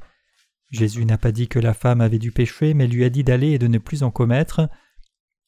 Jésus 0.71 1.05
n'a 1.05 1.19
pas 1.19 1.33
dit 1.33 1.49
que 1.49 1.59
la 1.59 1.73
femme 1.73 2.01
avait 2.01 2.19
du 2.19 2.33
péché, 2.33 2.75
mais 2.75 2.87
lui 2.87 3.05
a 3.05 3.11
dit 3.11 3.25
d'aller 3.25 3.53
et 3.53 3.59
de 3.59 3.69
ne 3.69 3.79
plus 3.79 4.03
en 4.03 4.11
commettre. 4.11 4.69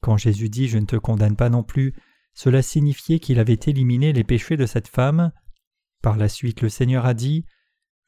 Quand 0.00 0.16
Jésus 0.16 0.48
dit 0.48 0.68
Je 0.68 0.78
ne 0.78 0.86
te 0.86 0.96
condamne 0.96 1.36
pas 1.36 1.50
non 1.50 1.62
plus, 1.62 1.94
cela 2.32 2.62
signifiait 2.62 3.18
qu'il 3.18 3.38
avait 3.38 3.58
éliminé 3.66 4.12
les 4.12 4.24
péchés 4.24 4.56
de 4.56 4.66
cette 4.66 4.88
femme. 4.88 5.32
Par 6.02 6.16
la 6.16 6.28
suite, 6.28 6.62
le 6.62 6.68
Seigneur 6.68 7.04
a 7.04 7.14
dit 7.14 7.44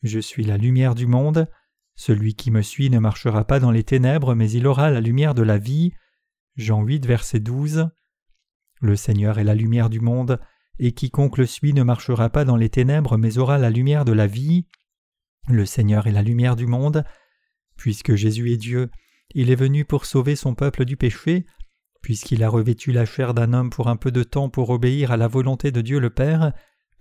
Je 0.03 0.19
suis 0.19 0.45
la 0.45 0.57
lumière 0.57 0.95
du 0.95 1.07
monde. 1.07 1.49
Celui 1.95 2.35
qui 2.35 2.51
me 2.51 2.63
suit 2.63 2.91
ne 2.91 2.99
marchera 2.99 3.45
pas 3.45 3.61
dans 3.61 3.71
les 3.71 3.85
ténèbres, 3.85 4.35
mais 4.35 4.51
il 4.51 4.67
aura 4.67 4.91
la 4.91 5.01
lumière 5.01 5.35
de 5.35 5.43
la 5.43 5.59
vie. 5.59 5.93
Jean 6.57 6.83
8, 6.83 7.07
verset 7.07 7.41
12. 7.41 7.91
Le 8.81 8.97
Seigneur 8.97 9.39
est 9.39 9.45
la 9.45 9.55
lumière 9.55 9.91
du 9.91 10.01
monde, 10.01 10.41
et 10.79 10.93
quiconque 10.93 11.39
le 11.39 11.47
suit 11.47 11.75
ne 11.75 11.83
marchera 11.83 12.31
pas 12.31 12.45
dans 12.45 12.57
les 12.57 12.71
ténèbres, 12.71 13.19
mais 13.19 13.39
aura 13.39 13.59
la 13.59 13.71
lumière 13.71 14.05
de 14.05 14.13
la 14.13 14.27
vie. 14.27 14.67
Le 15.49 15.67
Seigneur 15.67 16.07
est 16.07 16.13
la 16.13 16.23
lumière 16.23 16.57
du 16.57 16.67
monde. 16.67 17.05
Puisque 17.77 18.15
Jésus 18.15 18.53
est 18.53 18.57
Dieu, 18.57 18.91
il 19.35 19.51
est 19.51 19.57
venu 19.57 19.85
pour 19.85 20.07
sauver 20.07 20.37
son 20.37 20.55
peuple 20.55 20.85
du 20.85 20.97
péché, 20.97 21.47
puisqu'il 22.01 22.43
a 22.43 22.49
revêtu 22.49 22.93
la 22.93 23.05
chair 23.05 23.35
d'un 23.35 23.53
homme 23.53 23.71
pour 23.71 23.89
un 23.89 23.97
peu 23.97 24.11
de 24.11 24.23
temps 24.23 24.49
pour 24.49 24.71
obéir 24.71 25.11
à 25.11 25.17
la 25.17 25.29
volonté 25.29 25.71
de 25.71 25.81
Dieu 25.81 26.01
le 26.01 26.11
Père, 26.11 26.53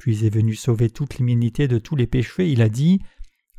puis 0.01 0.25
est 0.25 0.33
venu 0.33 0.55
sauver 0.55 0.89
toute 0.89 1.19
l'immunité 1.19 1.67
de 1.67 1.77
tous 1.77 1.95
les 1.95 2.07
péchés, 2.07 2.49
il 2.49 2.63
a 2.63 2.69
dit 2.69 3.03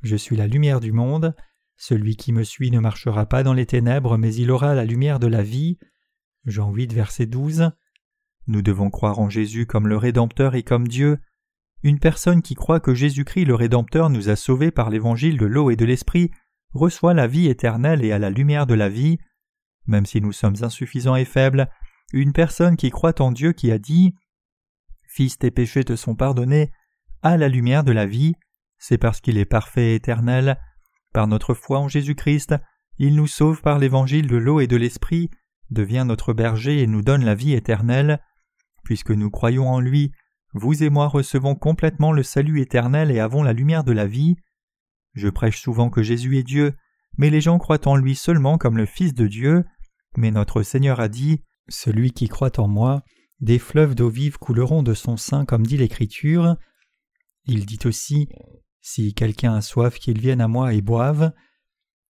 je 0.02 0.16
suis 0.16 0.35
la 0.35 0.48
lumière 0.48 0.81
du 0.81 0.90
monde. 0.90 1.37
Celui 1.76 2.16
qui 2.16 2.33
me 2.33 2.42
suit 2.42 2.72
ne 2.72 2.81
marchera 2.81 3.26
pas 3.26 3.44
dans 3.44 3.52
les 3.52 3.64
ténèbres, 3.64 4.18
mais 4.18 4.35
il 4.35 4.50
aura 4.50 4.74
la 4.74 4.85
lumière 4.85 5.20
de 5.20 5.28
la 5.28 5.44
vie. 5.44 5.78
Jean 6.44 6.72
8, 6.72 6.92
verset 6.92 7.26
12. 7.26 7.70
Nous 8.48 8.61
devons 8.61 8.90
croire 8.90 9.20
en 9.20 9.31
Jésus 9.31 9.66
comme 9.66 9.87
le 9.87 9.96
Rédempteur 9.96 10.57
et 10.57 10.64
comme 10.64 10.88
Dieu. 10.88 11.18
Une 11.85 12.00
personne 12.00 12.42
qui 12.42 12.57
croit 12.57 12.81
que 12.81 12.92
Jésus-Christ 12.92 13.44
le 13.44 13.55
Rédempteur 13.55 14.11
nous 14.11 14.28
a 14.28 14.35
sauvés 14.35 14.72
par 14.72 14.90
l'évangile 14.90 15.38
de 15.38 15.46
l'eau 15.46 15.70
et 15.70 15.76
de 15.76 15.85
l'esprit 15.85 16.33
reçoit 16.72 17.14
la 17.14 17.28
vie 17.28 17.46
éternelle 17.46 18.05
et 18.05 18.11
a 18.11 18.18
la 18.18 18.31
lumière 18.31 18.66
de 18.66 18.74
la 18.74 18.88
vie. 18.88 19.18
Même 19.87 20.07
si 20.07 20.20
nous 20.20 20.33
sommes 20.33 20.57
insuffisants 20.62 21.14
et 21.14 21.24
faibles, 21.24 21.70
une 22.12 22.33
personne 22.33 22.76
qui 22.76 22.90
croit 22.90 23.22
en 23.22 23.31
Dieu 23.31 23.52
qui 23.52 23.70
a 23.70 23.78
dit 23.78 24.16
Fils, 25.12 25.38
tes 25.38 25.51
péchés 25.51 25.85
te 25.85 25.96
sont 25.96 26.14
pardonnés 26.14 26.70
a 27.22 27.37
la 27.37 27.48
lumière 27.48 27.85
de 27.85 27.92
la 27.92 28.07
vie 28.07 28.35
c'est 28.83 28.98
parce 28.98 29.20
qu'il 29.20 29.38
est 29.38 29.44
parfait 29.44 29.92
et 29.92 29.94
éternel. 29.94 30.59
Par 31.14 31.29
notre 31.29 31.55
foi 31.55 31.79
en 31.79 31.87
Jésus-Christ, 31.87 32.57
il 32.98 33.14
nous 33.14 33.29
sauve 33.29 33.62
par 33.62 33.79
l'évangile 33.79 34.27
de 34.27 34.37
l'eau 34.37 34.59
et 34.59 34.66
de 34.66 34.75
l'esprit, 34.75 35.31
devient 35.70 36.03
notre 36.05 36.33
berger 36.33 36.83
et 36.83 36.88
nous 36.88 37.01
donne 37.01 37.25
la 37.25 37.37
vie 37.37 37.53
éternelle. 37.53 38.20
Puisque 38.83 39.12
nous 39.12 39.31
croyons 39.31 39.68
en 39.68 39.79
lui, 39.79 40.11
vous 40.53 40.83
et 40.83 40.90
moi 40.90 41.07
recevons 41.07 41.55
complètement 41.55 42.11
le 42.11 42.25
salut 42.25 42.61
éternel 42.61 43.12
et 43.12 43.20
avons 43.20 43.44
la 43.44 43.53
lumière 43.53 43.85
de 43.85 43.92
la 43.92 44.09
vie. 44.09 44.35
Je 45.14 45.29
prêche 45.29 45.62
souvent 45.62 45.88
que 45.88 46.03
Jésus 46.03 46.37
est 46.37 46.42
Dieu, 46.42 46.75
mais 47.16 47.31
les 47.31 47.40
gens 47.40 47.59
croient 47.59 47.87
en 47.87 47.94
lui 47.94 48.16
seulement 48.16 48.59
comme 48.59 48.77
le 48.77 48.87
Fils 48.87 49.14
de 49.14 49.29
Dieu. 49.29 49.64
Mais 50.16 50.33
notre 50.33 50.64
Seigneur 50.64 50.98
a 50.98 51.07
dit 51.07 51.44
Celui 51.68 52.11
qui 52.11 52.27
croit 52.27 52.59
en 52.59 52.66
moi, 52.66 53.05
des 53.42 53.59
fleuves 53.59 53.94
d'eau 53.94 54.09
vive 54.09 54.38
couleront 54.38 54.83
de 54.83 54.94
son 54.94 55.16
sein, 55.16 55.44
comme 55.44 55.66
dit 55.66 55.76
l'Écriture. 55.76 56.57
Il 57.44 57.66
dit 57.66 57.81
aussi 57.85 58.28
si 58.81 59.14
quelqu'un 59.14 59.55
a 59.55 59.61
soif, 59.61 59.98
qu'il 59.98 60.20
vienne 60.20 60.40
à 60.40 60.48
moi 60.48 60.72
et 60.74 60.81
boive. 60.81 61.33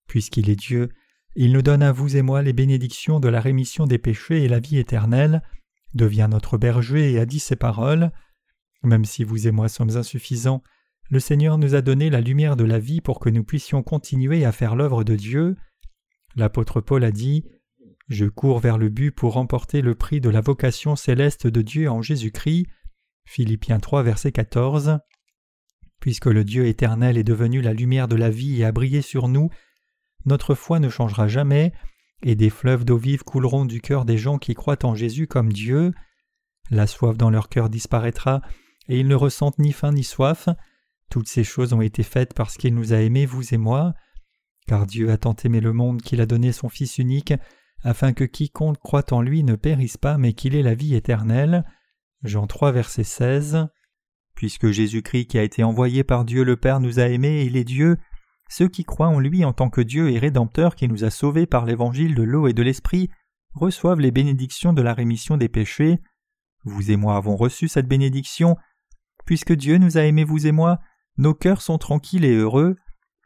Puisqu'il 0.06 0.50
est 0.50 0.56
Dieu, 0.56 0.90
il 1.34 1.52
nous 1.52 1.62
donne 1.62 1.82
à 1.82 1.90
vous 1.90 2.16
et 2.16 2.22
moi 2.22 2.42
les 2.42 2.52
bénédictions 2.52 3.18
de 3.18 3.28
la 3.28 3.40
rémission 3.40 3.86
des 3.86 3.98
péchés 3.98 4.44
et 4.44 4.48
la 4.48 4.60
vie 4.60 4.78
éternelle, 4.78 5.42
devient 5.94 6.28
notre 6.30 6.58
berger 6.58 7.12
et 7.12 7.18
a 7.18 7.26
dit 7.26 7.40
ses 7.40 7.56
paroles. 7.56 8.12
Même 8.82 9.06
si 9.06 9.24
vous 9.24 9.46
et 9.46 9.50
moi 9.52 9.68
sommes 9.68 9.96
insuffisants, 9.96 10.62
le 11.08 11.20
Seigneur 11.20 11.56
nous 11.56 11.74
a 11.74 11.80
donné 11.80 12.10
la 12.10 12.20
lumière 12.20 12.56
de 12.56 12.64
la 12.64 12.78
vie 12.78 13.00
pour 13.00 13.20
que 13.20 13.30
nous 13.30 13.44
puissions 13.44 13.82
continuer 13.82 14.44
à 14.44 14.52
faire 14.52 14.76
l'œuvre 14.76 15.04
de 15.04 15.16
Dieu. 15.16 15.56
L'apôtre 16.36 16.80
Paul 16.80 17.04
a 17.04 17.10
dit 17.10 17.44
Je 18.12 18.26
cours 18.26 18.58
vers 18.58 18.76
le 18.76 18.90
but 18.90 19.10
pour 19.10 19.32
remporter 19.32 19.80
le 19.80 19.94
prix 19.94 20.20
de 20.20 20.28
la 20.28 20.42
vocation 20.42 20.96
céleste 20.96 21.46
de 21.46 21.62
Dieu 21.62 21.90
en 21.90 22.02
Jésus-Christ. 22.02 22.66
Philippiens 23.24 23.80
3, 23.80 24.02
verset 24.02 24.32
14. 24.32 24.98
Puisque 25.98 26.26
le 26.26 26.44
Dieu 26.44 26.66
éternel 26.66 27.16
est 27.16 27.24
devenu 27.24 27.62
la 27.62 27.72
lumière 27.72 28.08
de 28.08 28.16
la 28.16 28.28
vie 28.28 28.60
et 28.60 28.66
a 28.66 28.72
brillé 28.72 29.00
sur 29.00 29.28
nous, 29.28 29.48
notre 30.26 30.54
foi 30.54 30.78
ne 30.78 30.90
changera 30.90 31.26
jamais, 31.26 31.72
et 32.22 32.34
des 32.34 32.50
fleuves 32.50 32.84
d'eau 32.84 32.98
vive 32.98 33.24
couleront 33.24 33.64
du 33.64 33.80
cœur 33.80 34.04
des 34.04 34.18
gens 34.18 34.36
qui 34.36 34.52
croient 34.52 34.84
en 34.84 34.94
Jésus 34.94 35.26
comme 35.26 35.50
Dieu. 35.50 35.94
La 36.70 36.86
soif 36.86 37.16
dans 37.16 37.30
leur 37.30 37.48
cœur 37.48 37.70
disparaîtra, 37.70 38.42
et 38.90 39.00
ils 39.00 39.08
ne 39.08 39.14
ressentent 39.14 39.58
ni 39.58 39.72
faim 39.72 39.92
ni 39.92 40.04
soif. 40.04 40.50
Toutes 41.08 41.28
ces 41.28 41.44
choses 41.44 41.72
ont 41.72 41.80
été 41.80 42.02
faites 42.02 42.34
parce 42.34 42.58
qu'il 42.58 42.74
nous 42.74 42.92
a 42.92 42.98
aimés, 42.98 43.24
vous 43.24 43.54
et 43.54 43.58
moi. 43.58 43.94
Car 44.66 44.84
Dieu 44.84 45.10
a 45.10 45.16
tant 45.16 45.34
aimé 45.44 45.60
le 45.60 45.72
monde 45.72 46.02
qu'il 46.02 46.20
a 46.20 46.26
donné 46.26 46.52
son 46.52 46.68
Fils 46.68 46.98
unique, 46.98 47.32
afin 47.84 48.12
que 48.12 48.24
quiconque 48.24 48.78
croit 48.78 49.12
en 49.12 49.22
lui 49.22 49.42
ne 49.44 49.56
périsse 49.56 49.96
pas, 49.96 50.18
mais 50.18 50.32
qu'il 50.32 50.54
ait 50.54 50.62
la 50.62 50.74
vie 50.74 50.94
éternelle. 50.94 51.64
Jean 52.22 52.46
3, 52.46 52.72
verset 52.72 53.04
16. 53.04 53.66
Puisque 54.34 54.70
Jésus-Christ 54.70 55.26
qui 55.26 55.38
a 55.38 55.42
été 55.42 55.62
envoyé 55.64 56.04
par 56.04 56.24
Dieu 56.24 56.44
le 56.44 56.56
Père 56.56 56.80
nous 56.80 57.00
a 57.00 57.08
aimés 57.08 57.42
et 57.42 57.44
il 57.44 57.56
est 57.56 57.64
Dieu, 57.64 57.98
ceux 58.48 58.68
qui 58.68 58.84
croient 58.84 59.08
en 59.08 59.18
lui 59.18 59.44
en 59.44 59.52
tant 59.52 59.70
que 59.70 59.80
Dieu 59.80 60.10
et 60.10 60.18
Rédempteur 60.18 60.74
qui 60.74 60.88
nous 60.88 61.04
a 61.04 61.10
sauvés 61.10 61.46
par 61.46 61.64
l'évangile 61.64 62.14
de 62.14 62.22
l'eau 62.22 62.46
et 62.46 62.52
de 62.52 62.62
l'esprit 62.62 63.10
reçoivent 63.54 64.00
les 64.00 64.10
bénédictions 64.10 64.72
de 64.72 64.82
la 64.82 64.94
rémission 64.94 65.36
des 65.36 65.48
péchés. 65.48 65.98
Vous 66.64 66.90
et 66.90 66.96
moi 66.96 67.16
avons 67.16 67.36
reçu 67.36 67.68
cette 67.68 67.88
bénédiction. 67.88 68.56
Puisque 69.26 69.52
Dieu 69.52 69.78
nous 69.78 69.98
a 69.98 70.02
aimés 70.02 70.24
vous 70.24 70.46
et 70.46 70.52
moi, 70.52 70.80
nos 71.16 71.34
cœurs 71.34 71.62
sont 71.62 71.78
tranquilles 71.78 72.24
et 72.24 72.34
heureux. 72.34 72.76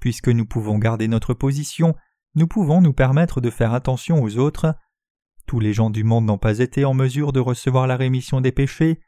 Puisque 0.00 0.28
nous 0.28 0.46
pouvons 0.46 0.78
garder 0.78 1.08
notre 1.08 1.34
position, 1.34 1.94
nous 2.36 2.46
pouvons 2.46 2.82
nous 2.82 2.92
permettre 2.92 3.40
de 3.40 3.50
faire 3.50 3.72
attention 3.72 4.22
aux 4.22 4.36
autres. 4.36 4.74
Tous 5.46 5.58
les 5.58 5.72
gens 5.72 5.88
du 5.88 6.04
monde 6.04 6.26
n'ont 6.26 6.38
pas 6.38 6.58
été 6.58 6.84
en 6.84 6.92
mesure 6.92 7.32
de 7.32 7.40
recevoir 7.40 7.86
la 7.86 7.96
rémission 7.96 8.42
des 8.42 8.52
péchés. 8.52 9.00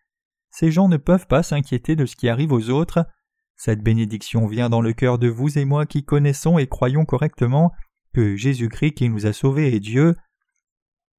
Ces 0.50 0.72
gens 0.72 0.88
ne 0.88 0.96
peuvent 0.96 1.26
pas 1.26 1.42
s'inquiéter 1.42 1.94
de 1.94 2.06
ce 2.06 2.16
qui 2.16 2.30
arrive 2.30 2.52
aux 2.52 2.70
autres. 2.70 3.06
Cette 3.54 3.82
bénédiction 3.82 4.46
vient 4.46 4.70
dans 4.70 4.80
le 4.80 4.94
cœur 4.94 5.18
de 5.18 5.28
vous 5.28 5.58
et 5.58 5.66
moi 5.66 5.84
qui 5.84 6.04
connaissons 6.04 6.56
et 6.58 6.66
croyons 6.66 7.04
correctement 7.04 7.70
que 8.14 8.34
Jésus-Christ 8.34 8.94
qui 8.94 9.10
nous 9.10 9.26
a 9.26 9.34
sauvés 9.34 9.74
est 9.74 9.80
Dieu. 9.80 10.16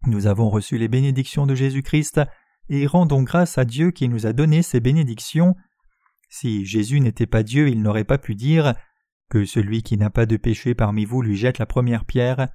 Nous 0.08 0.26
avons 0.26 0.50
reçu 0.50 0.80
les 0.80 0.88
bénédictions 0.88 1.46
de 1.46 1.54
Jésus-Christ 1.54 2.22
et 2.70 2.88
rendons 2.88 3.22
grâce 3.22 3.60
à 3.60 3.66
Dieu 3.66 3.92
qui 3.92 4.10
nous 4.10 4.26
a 4.26 4.34
donné 4.34 4.64
ces 4.64 4.80
bénédictions. 4.80 5.56
Si 6.30 6.66
Jésus 6.66 7.02
n'était 7.02 7.28
pas 7.28 7.44
Dieu, 7.44 7.68
il 7.68 7.84
n'aurait 7.84 8.04
pas 8.04 8.18
pu 8.18 8.34
dire 8.34 8.74
que 9.30 9.46
celui 9.46 9.84
qui 9.84 9.98
n'a 9.98 10.10
pas 10.10 10.26
de 10.26 10.38
péché 10.38 10.74
parmi 10.74 11.06
vous 11.06 11.22
lui 11.22 11.38
jette 11.38 11.60
la 11.60 11.66
première 11.66 12.06
pierre. 12.06 12.50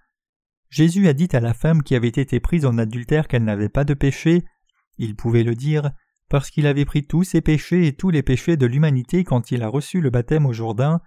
Jésus 0.70 1.06
a 1.08 1.12
dit 1.12 1.28
à 1.32 1.40
la 1.40 1.54
femme 1.54 1.82
qui 1.82 1.94
avait 1.94 2.08
été 2.08 2.40
prise 2.40 2.66
en 2.66 2.78
adultère 2.78 3.28
qu'elle 3.28 3.44
n'avait 3.44 3.68
pas 3.68 3.84
de 3.84 3.94
péché. 3.94 4.44
Il 4.98 5.14
pouvait 5.14 5.44
le 5.44 5.54
dire 5.54 5.92
parce 6.28 6.50
qu'il 6.50 6.66
avait 6.66 6.84
pris 6.84 7.06
tous 7.06 7.22
ses 7.22 7.40
péchés 7.40 7.86
et 7.86 7.94
tous 7.94 8.10
les 8.10 8.22
péchés 8.22 8.56
de 8.56 8.66
l'humanité 8.66 9.24
quand 9.24 9.52
il 9.52 9.62
a 9.62 9.68
reçu 9.68 10.00
le 10.00 10.10
baptême 10.10 10.46
au 10.46 10.52
Jourdain. 10.52 11.00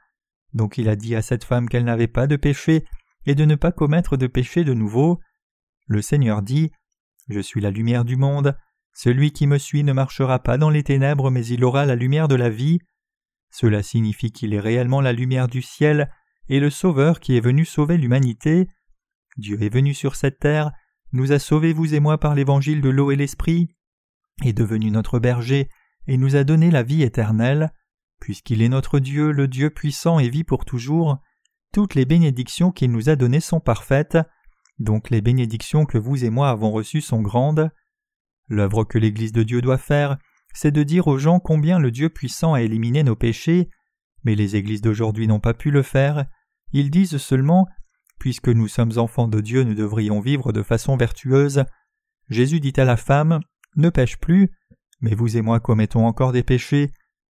Donc 0.54 0.78
il 0.78 0.88
a 0.88 0.96
dit 0.96 1.16
à 1.16 1.22
cette 1.22 1.44
femme 1.44 1.68
qu'elle 1.68 1.84
n'avait 1.84 2.08
pas 2.08 2.28
de 2.28 2.38
péché 2.38 2.86
et 3.26 3.36
de 3.36 3.44
ne 3.44 3.56
pas 3.56 3.74
commettre 3.74 4.16
de 4.16 4.28
péché 4.28 4.64
de 4.64 4.74
nouveau. 4.74 5.20
Le 5.88 6.02
Seigneur 6.02 6.42
dit 6.42 6.72
Je 7.28 7.42
suis 7.42 7.62
la 7.62 7.72
lumière 7.72 8.06
du 8.06 8.16
monde. 8.16 8.58
Celui 8.94 9.32
qui 9.32 9.48
me 9.48 9.58
suit 9.58 9.84
ne 9.84 9.94
marchera 9.94 10.40
pas 10.40 10.58
dans 10.58 10.70
les 10.70 10.84
ténèbres, 10.84 11.30
mais 11.30 11.46
il 11.46 11.64
aura 11.64 11.86
la 11.86 11.96
lumière 11.96 12.28
de 12.28 12.36
la 12.36 12.50
vie. 12.50 12.80
Cela 13.50 13.84
signifie 13.84 14.32
qu'il 14.32 14.54
est 14.54 14.60
réellement 14.60 15.02
la 15.02 15.14
lumière 15.14 15.48
du 15.48 15.62
ciel 15.62 16.12
et 16.50 16.60
le 16.60 16.70
Sauveur 16.70 17.20
qui 17.20 17.36
est 17.38 17.42
venu 17.42 17.66
sauver 17.66 17.98
l'humanité. 17.98 18.68
Dieu 19.38 19.62
est 19.62 19.74
venu 19.74 19.94
sur 19.94 20.16
cette 20.16 20.40
terre, 20.40 20.72
nous 21.12 21.32
a 21.32 21.40
sauvés 21.40 21.74
vous 21.74 21.94
et 21.94 22.00
moi 22.00 22.18
par 22.18 22.36
l'évangile 22.36 22.82
de 22.82 22.90
l'eau 22.90 23.12
et 23.12 23.16
l'esprit, 23.16 23.70
est 24.44 24.54
devenu 24.54 24.92
notre 24.92 25.20
berger 25.20 25.70
et 26.08 26.18
nous 26.18 26.36
a 26.36 26.44
donné 26.44 26.72
la 26.72 26.84
vie 26.84 27.04
éternelle. 27.04 27.72
Puisqu'il 28.20 28.62
est 28.62 28.70
notre 28.70 29.00
Dieu, 29.00 29.32
le 29.32 29.48
Dieu 29.48 29.70
puissant 29.70 30.20
et 30.20 30.30
vit 30.30 30.44
pour 30.44 30.66
toujours, 30.66 31.20
toutes 31.74 31.96
les 31.96 32.06
bénédictions 32.06 32.72
qu'il 32.72 32.92
nous 32.92 33.10
a 33.10 33.16
données 33.16 33.40
sont 33.40 33.60
parfaites, 33.60 34.18
donc 34.80 35.10
les 35.10 35.22
bénédictions 35.22 35.86
que 35.86 35.98
vous 35.98 36.24
et 36.24 36.30
moi 36.30 36.50
avons 36.50 36.72
reçues 36.72 37.02
sont 37.02 37.22
grandes. 37.22 37.70
L'œuvre 38.48 38.84
que 38.84 38.98
l'Église 38.98 39.32
de 39.32 39.44
Dieu 39.44 39.62
doit 39.62 39.78
faire, 39.78 40.18
c'est 40.54 40.72
de 40.72 40.84
dire 40.84 41.08
aux 41.08 41.18
gens 41.18 41.40
combien 41.40 41.80
le 41.80 41.92
Dieu 41.92 42.10
puissant 42.10 42.54
a 42.54 42.62
éliminé 42.62 43.04
nos 43.04 43.16
péchés, 43.16 43.70
mais 44.24 44.36
les 44.36 44.56
églises 44.56 44.82
d'aujourd'hui 44.82 45.28
n'ont 45.28 45.40
pas 45.40 45.54
pu 45.54 45.72
le 45.72 45.84
faire. 45.84 46.26
Ils 46.72 46.92
disent 46.92 47.18
seulement 47.18 47.68
Puisque 48.20 48.50
nous 48.50 48.68
sommes 48.68 48.98
enfants 48.98 49.28
de 49.28 49.42
Dieu, 49.42 49.64
nous 49.64 49.76
devrions 49.76 50.20
vivre 50.20 50.52
de 50.52 50.64
façon 50.64 50.98
vertueuse. 50.98 51.64
Jésus 52.30 52.60
dit 52.60 52.74
à 52.78 52.86
la 52.86 52.98
femme 52.98 53.40
Ne 53.76 53.90
pêche 53.90 54.18
plus, 54.18 54.50
mais 55.02 55.14
vous 55.14 55.38
et 55.38 55.42
moi 55.42 55.60
commettons 55.60 56.06
encore 56.06 56.32
des 56.32 56.44
péchés. 56.44 56.92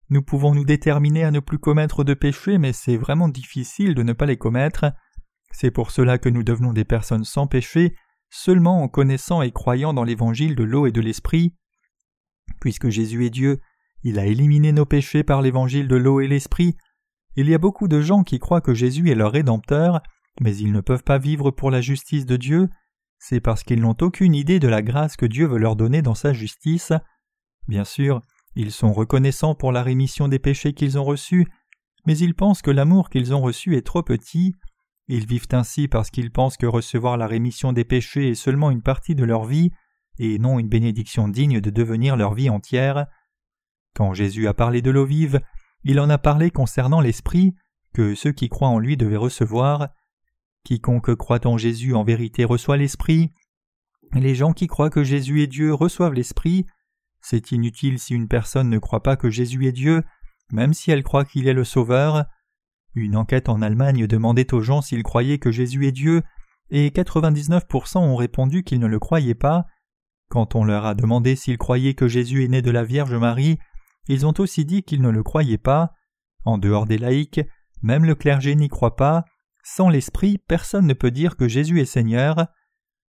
Nous 0.10 0.22
pouvons 0.22 0.54
nous 0.54 0.66
déterminer 0.66 1.24
à 1.24 1.32
ne 1.32 1.40
plus 1.40 1.58
commettre 1.58 2.04
de 2.04 2.14
péchés, 2.14 2.60
mais 2.60 2.74
c'est 2.74 2.98
vraiment 2.98 3.28
difficile 3.28 3.96
de 3.96 4.04
ne 4.04 4.14
pas 4.14 4.28
les 4.28 4.38
commettre. 4.38 4.94
C'est 5.52 5.72
pour 5.72 5.90
cela 5.90 6.18
que 6.18 6.30
nous 6.30 6.44
devenons 6.44 6.74
des 6.74 6.86
personnes 6.86 7.24
sans 7.24 7.48
péché, 7.48 7.96
seulement 8.30 8.84
en 8.84 8.88
connaissant 8.88 9.42
et 9.42 9.52
croyant 9.52 9.94
dans 9.94 10.04
l'évangile 10.04 10.56
de 10.56 10.64
l'eau 10.64 10.86
et 10.86 10.92
de 10.92 11.02
l'esprit. 11.02 11.56
Puisque 12.60 12.90
Jésus 12.90 13.26
est 13.26 13.30
Dieu, 13.30 13.60
il 14.04 14.20
a 14.20 14.26
éliminé 14.26 14.72
nos 14.72 14.86
péchés 14.86 15.24
par 15.24 15.42
l'évangile 15.42 15.88
de 15.88 15.96
l'eau 15.96 16.22
et 16.22 16.28
l'esprit. 16.28 16.76
Il 17.36 17.50
y 17.50 17.54
a 17.54 17.60
beaucoup 17.60 17.88
de 17.88 18.02
gens 18.02 18.24
qui 18.24 18.40
croient 18.40 18.62
que 18.62 18.74
Jésus 18.74 19.10
est 19.10 19.16
leur 19.16 19.32
Rédempteur, 19.32 20.02
mais 20.42 20.56
ils 20.56 20.72
ne 20.72 20.82
peuvent 20.82 21.04
pas 21.04 21.18
vivre 21.18 21.52
pour 21.52 21.72
la 21.72 21.82
justice 21.82 22.26
de 22.26 22.38
Dieu, 22.38 22.70
c'est 23.20 23.40
parce 23.40 23.64
qu'ils 23.64 23.82
n'ont 23.82 23.98
aucune 24.02 24.36
idée 24.36 24.60
de 24.60 24.68
la 24.68 24.82
grâce 24.82 25.16
que 25.16 25.26
Dieu 25.26 25.48
veut 25.48 25.58
leur 25.58 25.76
donner 25.76 26.02
dans 26.02 26.16
sa 26.16 26.34
justice. 26.34 26.94
Bien 27.68 27.86
sûr, 27.86 28.22
ils 28.56 28.72
sont 28.72 28.94
reconnaissants 28.94 29.56
pour 29.56 29.72
la 29.72 29.84
rémission 29.84 30.28
des 30.28 30.40
péchés 30.40 30.74
qu'ils 30.74 31.00
ont 31.00 31.04
reçus, 31.04 31.48
mais 32.06 32.18
ils 32.18 32.36
pensent 32.36 32.62
que 32.62 32.72
l'amour 32.72 33.10
qu'ils 33.10 33.34
ont 33.34 33.42
reçu 33.42 33.76
est 33.76 33.86
trop 33.86 34.04
petit. 34.04 34.56
Ils 35.08 35.26
vivent 35.26 35.48
ainsi 35.52 35.88
parce 35.88 36.12
qu'ils 36.12 36.32
pensent 36.32 36.58
que 36.58 36.66
recevoir 36.66 37.18
la 37.18 37.28
rémission 37.28 37.74
des 37.74 37.86
péchés 37.86 38.30
est 38.30 38.36
seulement 38.36 38.72
une 38.72 38.82
partie 38.82 39.16
de 39.16 39.24
leur 39.24 39.46
vie, 39.46 39.72
et 40.20 40.40
non 40.40 40.60
une 40.60 40.70
bénédiction 40.70 41.28
digne 41.28 41.62
de 41.62 41.70
devenir 41.70 42.16
leur 42.16 42.34
vie 42.34 42.50
entière. 42.50 43.08
Quand 43.96 44.14
Jésus 44.14 44.48
a 44.48 44.54
parlé 44.54 44.82
de 44.82 44.92
l'eau 44.92 45.06
vive, 45.06 45.42
il 45.84 46.00
en 46.00 46.10
a 46.10 46.18
parlé 46.18 46.52
concernant 46.52 47.02
l'Esprit, 47.02 47.56
que 47.94 48.16
ceux 48.16 48.32
qui 48.32 48.50
croient 48.50 48.68
en 48.68 48.80
lui 48.80 48.98
devaient 48.98 49.16
recevoir. 49.16 49.90
Quiconque 50.64 51.16
croit 51.16 51.46
en 51.48 51.58
Jésus 51.58 51.94
en 51.94 52.04
vérité 52.04 52.44
reçoit 52.44 52.78
l'Esprit. 52.78 53.32
Les 54.14 54.36
gens 54.36 54.54
qui 54.54 54.68
croient 54.68 54.90
que 54.90 55.04
Jésus 55.04 55.42
est 55.42 55.48
Dieu 55.48 55.74
reçoivent 55.74 56.14
l'Esprit. 56.14 56.66
C'est 57.22 57.52
inutile 57.52 58.00
si 58.00 58.14
une 58.14 58.28
personne 58.28 58.70
ne 58.70 58.80
croit 58.80 59.04
pas 59.04 59.16
que 59.16 59.30
Jésus 59.30 59.66
est 59.68 59.72
Dieu, 59.72 60.04
même 60.52 60.74
si 60.74 60.92
elle 60.92 61.04
croit 61.04 61.26
qu'il 61.26 61.48
est 61.48 61.54
le 61.54 61.64
Sauveur. 61.64 62.26
Une 62.96 63.16
enquête 63.16 63.50
en 63.50 63.62
Allemagne 63.62 64.08
demandait 64.08 64.54
aux 64.54 64.62
gens 64.62 64.82
s'ils 64.82 65.04
croyaient 65.04 65.40
que 65.40 65.52
Jésus 65.52 65.86
est 65.88 65.92
Dieu, 65.92 66.24
et 66.70 66.90
99% 66.90 67.98
ont 67.98 68.16
répondu 68.16 68.64
qu'ils 68.64 68.80
ne 68.80 68.88
le 68.88 69.00
croyaient 69.00 69.36
pas. 69.36 69.66
Quand 70.30 70.56
on 70.56 70.64
leur 70.64 70.86
a 70.86 70.96
demandé 70.96 71.36
s'ils 71.36 71.58
croyaient 71.58 71.94
que 71.94 72.08
Jésus 72.08 72.44
est 72.44 72.48
né 72.48 72.62
de 72.62 72.72
la 72.72 72.84
Vierge 72.84 73.14
Marie, 73.14 73.60
ils 74.08 74.26
ont 74.26 74.34
aussi 74.38 74.66
dit 74.66 74.84
qu'ils 74.84 75.02
ne 75.02 75.10
le 75.10 75.24
croyaient 75.24 75.58
pas. 75.58 75.94
En 76.44 76.58
dehors 76.58 76.86
des 76.86 76.98
laïcs, 76.98 77.42
même 77.82 78.06
le 78.06 78.16
clergé 78.16 78.56
n'y 78.56 78.70
croit 78.70 78.96
pas. 78.96 79.26
Sans 79.64 79.90
l'Esprit, 79.90 80.38
personne 80.38 80.86
ne 80.86 80.94
peut 80.94 81.12
dire 81.12 81.38
que 81.38 81.48
Jésus 81.48 81.82
est 81.82 81.86
Seigneur. 81.86 82.48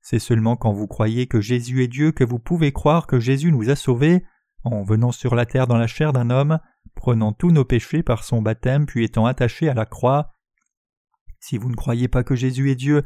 C'est 0.01 0.19
seulement 0.19 0.55
quand 0.55 0.71
vous 0.71 0.87
croyez 0.87 1.27
que 1.27 1.41
Jésus 1.41 1.83
est 1.83 1.87
Dieu 1.87 2.11
que 2.11 2.23
vous 2.23 2.39
pouvez 2.39 2.71
croire 2.71 3.07
que 3.07 3.19
Jésus 3.19 3.51
nous 3.51 3.69
a 3.69 3.75
sauvés, 3.75 4.23
en 4.63 4.83
venant 4.83 5.11
sur 5.11 5.35
la 5.35 5.45
terre 5.45 5.67
dans 5.67 5.77
la 5.77 5.87
chair 5.87 6.13
d'un 6.13 6.29
homme, 6.29 6.59
prenant 6.95 7.33
tous 7.33 7.51
nos 7.51 7.65
péchés 7.65 8.03
par 8.03 8.23
son 8.23 8.41
baptême 8.41 8.85
puis 8.85 9.03
étant 9.03 9.25
attaché 9.25 9.67
à 9.67 9.73
la 9.73 9.85
croix. 9.85 10.33
Si 11.39 11.57
vous 11.57 11.69
ne 11.69 11.75
croyez 11.75 12.07
pas 12.07 12.23
que 12.23 12.35
Jésus 12.35 12.71
est 12.71 12.75
Dieu, 12.75 13.03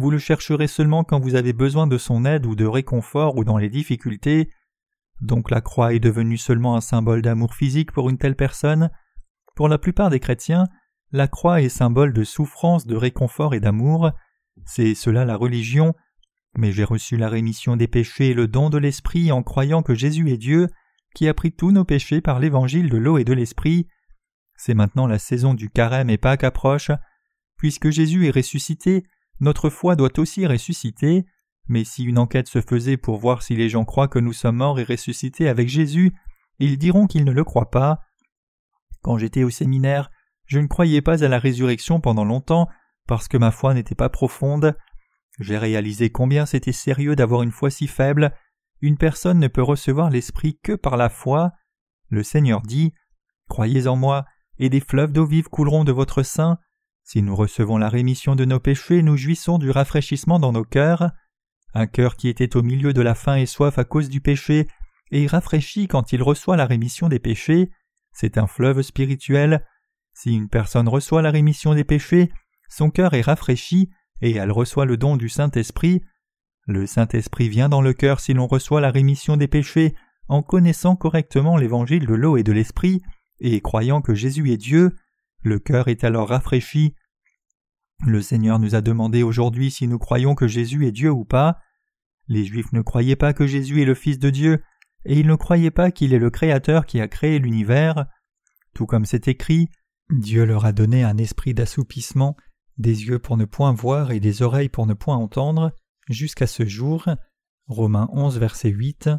vous 0.00 0.10
le 0.10 0.18
chercherez 0.18 0.66
seulement 0.66 1.04
quand 1.04 1.20
vous 1.20 1.34
avez 1.34 1.52
besoin 1.52 1.86
de 1.86 1.98
son 1.98 2.24
aide 2.24 2.46
ou 2.46 2.54
de 2.54 2.66
réconfort 2.66 3.36
ou 3.36 3.44
dans 3.44 3.58
les 3.58 3.68
difficultés. 3.68 4.50
Donc 5.20 5.50
la 5.50 5.60
croix 5.60 5.94
est 5.94 6.00
devenue 6.00 6.38
seulement 6.38 6.76
un 6.76 6.80
symbole 6.80 7.22
d'amour 7.22 7.54
physique 7.54 7.92
pour 7.92 8.08
une 8.08 8.18
telle 8.18 8.36
personne. 8.36 8.90
Pour 9.54 9.68
la 9.68 9.78
plupart 9.78 10.10
des 10.10 10.20
chrétiens, 10.20 10.66
la 11.12 11.28
croix 11.28 11.60
est 11.60 11.68
symbole 11.68 12.12
de 12.12 12.24
souffrance, 12.24 12.86
de 12.86 12.96
réconfort 12.96 13.54
et 13.54 13.60
d'amour. 13.60 14.10
C'est 14.64 14.94
cela 14.94 15.24
la 15.24 15.36
religion. 15.36 15.94
Mais 16.56 16.72
j'ai 16.72 16.84
reçu 16.84 17.16
la 17.16 17.28
rémission 17.28 17.76
des 17.76 17.88
péchés 17.88 18.30
et 18.30 18.34
le 18.34 18.48
don 18.48 18.70
de 18.70 18.78
l'Esprit 18.78 19.30
en 19.30 19.42
croyant 19.42 19.82
que 19.82 19.94
Jésus 19.94 20.30
est 20.30 20.36
Dieu, 20.38 20.68
qui 21.14 21.28
a 21.28 21.34
pris 21.34 21.52
tous 21.52 21.70
nos 21.70 21.84
péchés 21.84 22.20
par 22.20 22.40
l'évangile 22.40 22.88
de 22.88 22.96
l'eau 22.96 23.18
et 23.18 23.24
de 23.24 23.32
l'Esprit. 23.32 23.86
C'est 24.56 24.74
maintenant 24.74 25.06
la 25.06 25.18
saison 25.18 25.54
du 25.54 25.70
carême 25.70 26.10
et 26.10 26.18
Pâques 26.18 26.44
approche. 26.44 26.90
Puisque 27.56 27.90
Jésus 27.90 28.26
est 28.26 28.30
ressuscité, 28.34 29.04
notre 29.40 29.70
foi 29.70 29.96
doit 29.96 30.18
aussi 30.18 30.46
ressusciter, 30.46 31.24
mais 31.66 31.84
si 31.84 32.04
une 32.04 32.18
enquête 32.18 32.48
se 32.48 32.60
faisait 32.60 32.96
pour 32.96 33.18
voir 33.18 33.42
si 33.42 33.56
les 33.56 33.68
gens 33.68 33.84
croient 33.84 34.08
que 34.08 34.18
nous 34.18 34.32
sommes 34.32 34.56
morts 34.56 34.78
et 34.78 34.84
ressuscités 34.84 35.48
avec 35.48 35.68
Jésus, 35.68 36.12
ils 36.58 36.78
diront 36.78 37.06
qu'ils 37.06 37.24
ne 37.24 37.32
le 37.32 37.44
croient 37.44 37.70
pas. 37.70 38.00
Quand 39.02 39.16
j'étais 39.18 39.44
au 39.44 39.50
séminaire, 39.50 40.10
je 40.46 40.58
ne 40.58 40.66
croyais 40.66 41.00
pas 41.00 41.24
à 41.24 41.28
la 41.28 41.38
résurrection 41.38 42.00
pendant 42.00 42.24
longtemps 42.24 42.68
parce 43.06 43.28
que 43.28 43.38
ma 43.38 43.50
foi 43.50 43.72
n'était 43.72 43.94
pas 43.94 44.08
profonde. 44.08 44.76
J'ai 45.38 45.56
réalisé 45.56 46.10
combien 46.10 46.44
c'était 46.44 46.72
sérieux 46.72 47.16
d'avoir 47.16 47.42
une 47.42 47.52
foi 47.52 47.70
si 47.70 47.86
faible. 47.86 48.34
Une 48.82 48.98
personne 48.98 49.38
ne 49.38 49.48
peut 49.48 49.62
recevoir 49.62 50.10
l'Esprit 50.10 50.58
que 50.62 50.72
par 50.72 50.96
la 50.96 51.08
foi. 51.08 51.52
Le 52.08 52.22
Seigneur 52.22 52.62
dit 52.62 52.92
Croyez 53.48 53.86
en 53.86 53.96
moi, 53.96 54.26
et 54.58 54.68
des 54.68 54.80
fleuves 54.80 55.12
d'eau 55.12 55.24
vive 55.24 55.48
couleront 55.48 55.84
de 55.84 55.92
votre 55.92 56.22
sein. 56.22 56.58
Si 57.02 57.22
nous 57.22 57.34
recevons 57.34 57.78
la 57.78 57.88
rémission 57.88 58.36
de 58.36 58.44
nos 58.44 58.60
péchés, 58.60 59.02
nous 59.02 59.16
jouissons 59.16 59.58
du 59.58 59.70
rafraîchissement 59.70 60.38
dans 60.38 60.52
nos 60.52 60.64
cœurs. 60.64 61.10
Un 61.74 61.86
cœur 61.86 62.16
qui 62.16 62.28
était 62.28 62.56
au 62.56 62.62
milieu 62.62 62.92
de 62.92 63.00
la 63.00 63.14
faim 63.14 63.36
et 63.36 63.46
soif 63.46 63.78
à 63.78 63.84
cause 63.84 64.08
du 64.08 64.20
péché 64.20 64.68
est 65.10 65.26
rafraîchi 65.26 65.88
quand 65.88 66.12
il 66.12 66.22
reçoit 66.22 66.56
la 66.56 66.66
rémission 66.66 67.08
des 67.08 67.18
péchés. 67.18 67.70
C'est 68.12 68.38
un 68.38 68.46
fleuve 68.46 68.82
spirituel. 68.82 69.64
Si 70.12 70.34
une 70.34 70.48
personne 70.48 70.88
reçoit 70.88 71.22
la 71.22 71.30
rémission 71.30 71.74
des 71.74 71.84
péchés, 71.84 72.30
son 72.68 72.90
cœur 72.90 73.14
est 73.14 73.22
rafraîchi 73.22 73.90
et 74.20 74.34
elle 74.36 74.52
reçoit 74.52 74.84
le 74.84 74.96
don 74.96 75.16
du 75.16 75.28
Saint-Esprit. 75.28 76.02
Le 76.66 76.86
Saint-Esprit 76.86 77.48
vient 77.48 77.68
dans 77.68 77.82
le 77.82 77.92
cœur 77.92 78.20
si 78.20 78.34
l'on 78.34 78.46
reçoit 78.46 78.80
la 78.80 78.90
rémission 78.90 79.36
des 79.36 79.48
péchés 79.48 79.94
en 80.28 80.42
connaissant 80.42 80.94
correctement 80.94 81.56
l'évangile 81.56 82.06
de 82.06 82.14
l'eau 82.14 82.36
et 82.36 82.44
de 82.44 82.52
l'Esprit 82.52 83.02
et 83.40 83.60
croyant 83.60 84.00
que 84.00 84.14
Jésus 84.14 84.52
est 84.52 84.56
Dieu. 84.56 84.94
Le 85.42 85.58
cœur 85.58 85.88
est 85.88 86.04
alors 86.04 86.28
rafraîchi. 86.28 86.94
Le 88.06 88.22
Seigneur 88.22 88.58
nous 88.58 88.74
a 88.74 88.80
demandé 88.80 89.22
aujourd'hui 89.22 89.70
si 89.70 89.86
nous 89.86 89.98
croyons 89.98 90.34
que 90.34 90.48
Jésus 90.48 90.86
est 90.86 90.92
Dieu 90.92 91.10
ou 91.10 91.24
pas. 91.24 91.58
Les 92.28 92.44
Juifs 92.44 92.72
ne 92.72 92.82
croyaient 92.82 93.16
pas 93.16 93.32
que 93.32 93.46
Jésus 93.46 93.82
est 93.82 93.86
le 93.86 93.94
Fils 93.94 94.18
de 94.18 94.30
Dieu, 94.30 94.62
et 95.04 95.18
ils 95.18 95.26
ne 95.26 95.34
croyaient 95.34 95.70
pas 95.70 95.90
qu'il 95.90 96.14
est 96.14 96.18
le 96.18 96.30
Créateur 96.30 96.86
qui 96.86 97.00
a 97.00 97.08
créé 97.08 97.38
l'univers. 97.38 98.06
Tout 98.74 98.86
comme 98.86 99.04
c'est 99.04 99.28
écrit, 99.28 99.68
Dieu 100.10 100.44
leur 100.44 100.64
a 100.64 100.72
donné 100.72 101.04
un 101.04 101.18
esprit 101.18 101.54
d'assoupissement, 101.54 102.36
des 102.78 103.06
yeux 103.06 103.18
pour 103.18 103.36
ne 103.36 103.44
point 103.44 103.72
voir 103.72 104.10
et 104.10 104.20
des 104.20 104.42
oreilles 104.42 104.68
pour 104.68 104.86
ne 104.86 104.94
point 104.94 105.16
entendre, 105.16 105.72
jusqu'à 106.08 106.46
ce 106.46 106.66
jour. 106.66 107.08
Romains 107.66 108.08
11, 108.12 108.38
verset 108.38 108.70
8. 108.70 109.10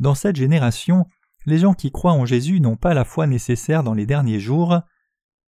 Dans 0.00 0.14
cette 0.14 0.36
génération, 0.36 1.06
les 1.46 1.58
gens 1.58 1.74
qui 1.74 1.90
croient 1.90 2.12
en 2.12 2.26
Jésus 2.26 2.60
n'ont 2.60 2.76
pas 2.76 2.94
la 2.94 3.04
foi 3.04 3.26
nécessaire 3.26 3.82
dans 3.82 3.94
les 3.94 4.06
derniers 4.06 4.40
jours. 4.40 4.80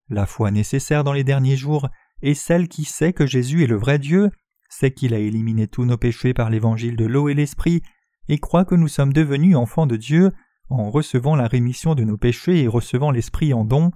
La 0.09 0.25
foi 0.25 0.51
nécessaire 0.51 1.03
dans 1.03 1.13
les 1.13 1.23
derniers 1.23 1.57
jours 1.57 1.89
est 2.21 2.35
celle 2.35 2.67
qui 2.67 2.85
sait 2.85 3.13
que 3.13 3.25
Jésus 3.25 3.63
est 3.63 3.67
le 3.67 3.75
vrai 3.75 3.97
Dieu, 3.97 4.29
sait 4.69 4.91
qu'il 4.91 5.13
a 5.13 5.19
éliminé 5.19 5.67
tous 5.67 5.85
nos 5.85 5.97
péchés 5.97 6.33
par 6.33 6.49
l'évangile 6.49 6.95
de 6.95 7.05
l'eau 7.05 7.29
et 7.29 7.33
l'esprit, 7.33 7.81
et 8.27 8.37
croit 8.37 8.65
que 8.65 8.75
nous 8.75 8.87
sommes 8.87 9.13
devenus 9.13 9.55
enfants 9.55 9.87
de 9.87 9.95
Dieu 9.95 10.31
en 10.69 10.89
recevant 10.89 11.35
la 11.35 11.47
rémission 11.47 11.95
de 11.95 12.03
nos 12.03 12.17
péchés 12.17 12.63
et 12.63 12.67
recevant 12.67 13.11
l'esprit 13.11 13.53
en 13.53 13.65
don. 13.65 13.91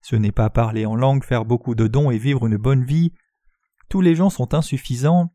Ce 0.00 0.16
n'est 0.16 0.32
pas 0.32 0.50
parler 0.50 0.86
en 0.86 0.96
langue, 0.96 1.24
faire 1.24 1.44
beaucoup 1.44 1.74
de 1.74 1.86
dons 1.86 2.10
et 2.10 2.18
vivre 2.18 2.46
une 2.46 2.56
bonne 2.56 2.84
vie. 2.84 3.12
Tous 3.88 4.00
les 4.00 4.14
gens 4.14 4.30
sont 4.30 4.54
insuffisants, 4.54 5.34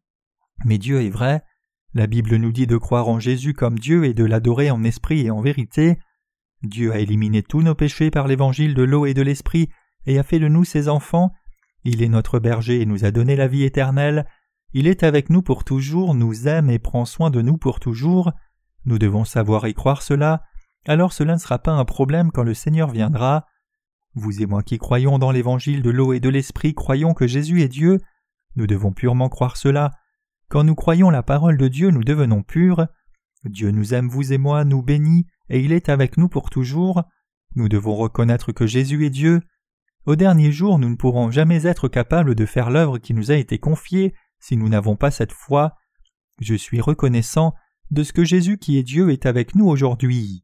mais 0.66 0.78
Dieu 0.78 1.02
est 1.02 1.10
vrai. 1.10 1.44
La 1.94 2.08
Bible 2.08 2.36
nous 2.38 2.52
dit 2.52 2.68
de 2.68 2.78
croire 2.78 3.08
en 3.08 3.20
Jésus 3.20 3.54
comme 3.54 3.78
Dieu 3.78 4.06
et 4.06 4.14
de 4.14 4.26
l'adorer 4.26 4.72
en 4.72 4.84
esprit 4.84 5.26
et 5.26 5.32
en 5.32 5.42
vérité. 5.42 5.98
Dieu 6.64 6.92
a 6.92 7.00
éliminé 7.00 7.44
tous 7.44 7.62
nos 7.62 7.76
péchés 7.76 8.10
par 8.10 8.28
l'évangile 8.28 8.74
de 8.74 8.84
l'eau 8.84 9.06
et 9.06 9.14
de 9.14 9.22
l'esprit 9.22 9.70
et 10.06 10.20
a 10.20 10.24
fait 10.24 10.40
de 10.40 10.48
nous 10.48 10.64
ses 10.64 10.90
enfants. 10.90 11.34
Il 11.84 12.02
est 12.02 12.10
notre 12.10 12.40
berger 12.40 12.82
et 12.82 12.86
nous 12.86 13.06
a 13.06 13.12
donné 13.12 13.36
la 13.36 13.48
vie 13.48 13.64
éternelle. 13.64 14.26
Il 14.74 14.88
est 14.88 15.04
avec 15.04 15.30
nous 15.30 15.42
pour 15.42 15.64
toujours, 15.64 16.16
nous 16.16 16.48
aime 16.48 16.70
et 16.70 16.80
prend 16.80 17.06
soin 17.06 17.30
de 17.30 17.42
nous 17.42 17.58
pour 17.58 17.80
toujours. 17.80 18.32
Nous 18.86 18.98
devons 18.98 19.26
savoir 19.26 19.68
y 19.68 19.74
croire 19.74 20.02
cela, 20.02 20.44
alors 20.86 21.14
cela 21.14 21.34
ne 21.34 21.40
sera 21.40 21.60
pas 21.60 21.72
un 21.72 21.86
problème 21.86 22.32
quand 22.32 22.44
le 22.44 22.54
Seigneur 22.54 22.90
viendra. 22.90 23.48
Vous 24.16 24.42
et 24.42 24.46
moi 24.46 24.62
qui 24.64 24.78
croyons 24.78 25.18
dans 25.20 25.32
l'évangile 25.32 25.82
de 25.82 25.90
l'eau 25.90 26.14
et 26.14 26.20
de 26.20 26.30
l'esprit 26.30 26.74
croyons 26.74 27.14
que 27.14 27.28
Jésus 27.28 27.62
est 27.62 27.70
Dieu. 27.70 28.00
Nous 28.56 28.68
devons 28.68 28.92
purement 28.92 29.30
croire 29.30 29.58
cela. 29.58 29.92
Quand 30.50 30.64
nous 30.64 30.76
croyons 30.76 31.10
la 31.10 31.24
parole 31.24 31.58
de 31.58 31.68
Dieu, 31.68 31.90
nous 31.90 32.04
devenons 32.04 32.44
purs. 32.44 32.88
Dieu 33.46 33.72
nous 33.72 33.94
aime, 33.94 34.08
vous 34.08 34.34
et 34.34 34.38
moi, 34.38 34.66
nous 34.66 34.84
bénit, 34.84 35.26
et 35.50 35.60
il 35.60 35.72
est 35.72 35.90
avec 35.90 36.18
nous 36.18 36.30
pour 36.30 36.50
toujours. 36.50 37.04
Nous 37.56 37.70
devons 37.70 37.96
reconnaître 37.96 38.52
que 38.52 38.68
Jésus 38.68 39.06
est 39.06 39.10
Dieu. 39.10 39.42
Au 40.06 40.18
dernier 40.18 40.52
jour, 40.52 40.80
nous 40.80 40.90
ne 40.90 40.96
pourrons 40.96 41.32
jamais 41.32 41.66
être 41.66 41.88
capables 41.88 42.36
de 42.36 42.46
faire 42.46 42.70
l'œuvre 42.70 42.98
qui 42.98 43.14
nous 43.14 43.32
a 43.32 43.36
été 43.36 43.58
confiée 43.58 44.14
si 44.40 44.58
nous 44.58 44.68
n'avons 44.68 44.98
pas 44.98 45.12
cette 45.12 45.32
foi. 45.32 45.76
Je 46.42 46.56
suis 46.56 46.82
reconnaissant 46.82 47.54
de 47.90 48.04
ce 48.04 48.12
que 48.12 48.26
Jésus 48.26 48.58
qui 48.58 48.78
est 48.78 48.84
Dieu 48.84 49.12
est 49.12 49.26
avec 49.26 49.56
nous 49.56 49.68
aujourd'hui. 49.68 50.43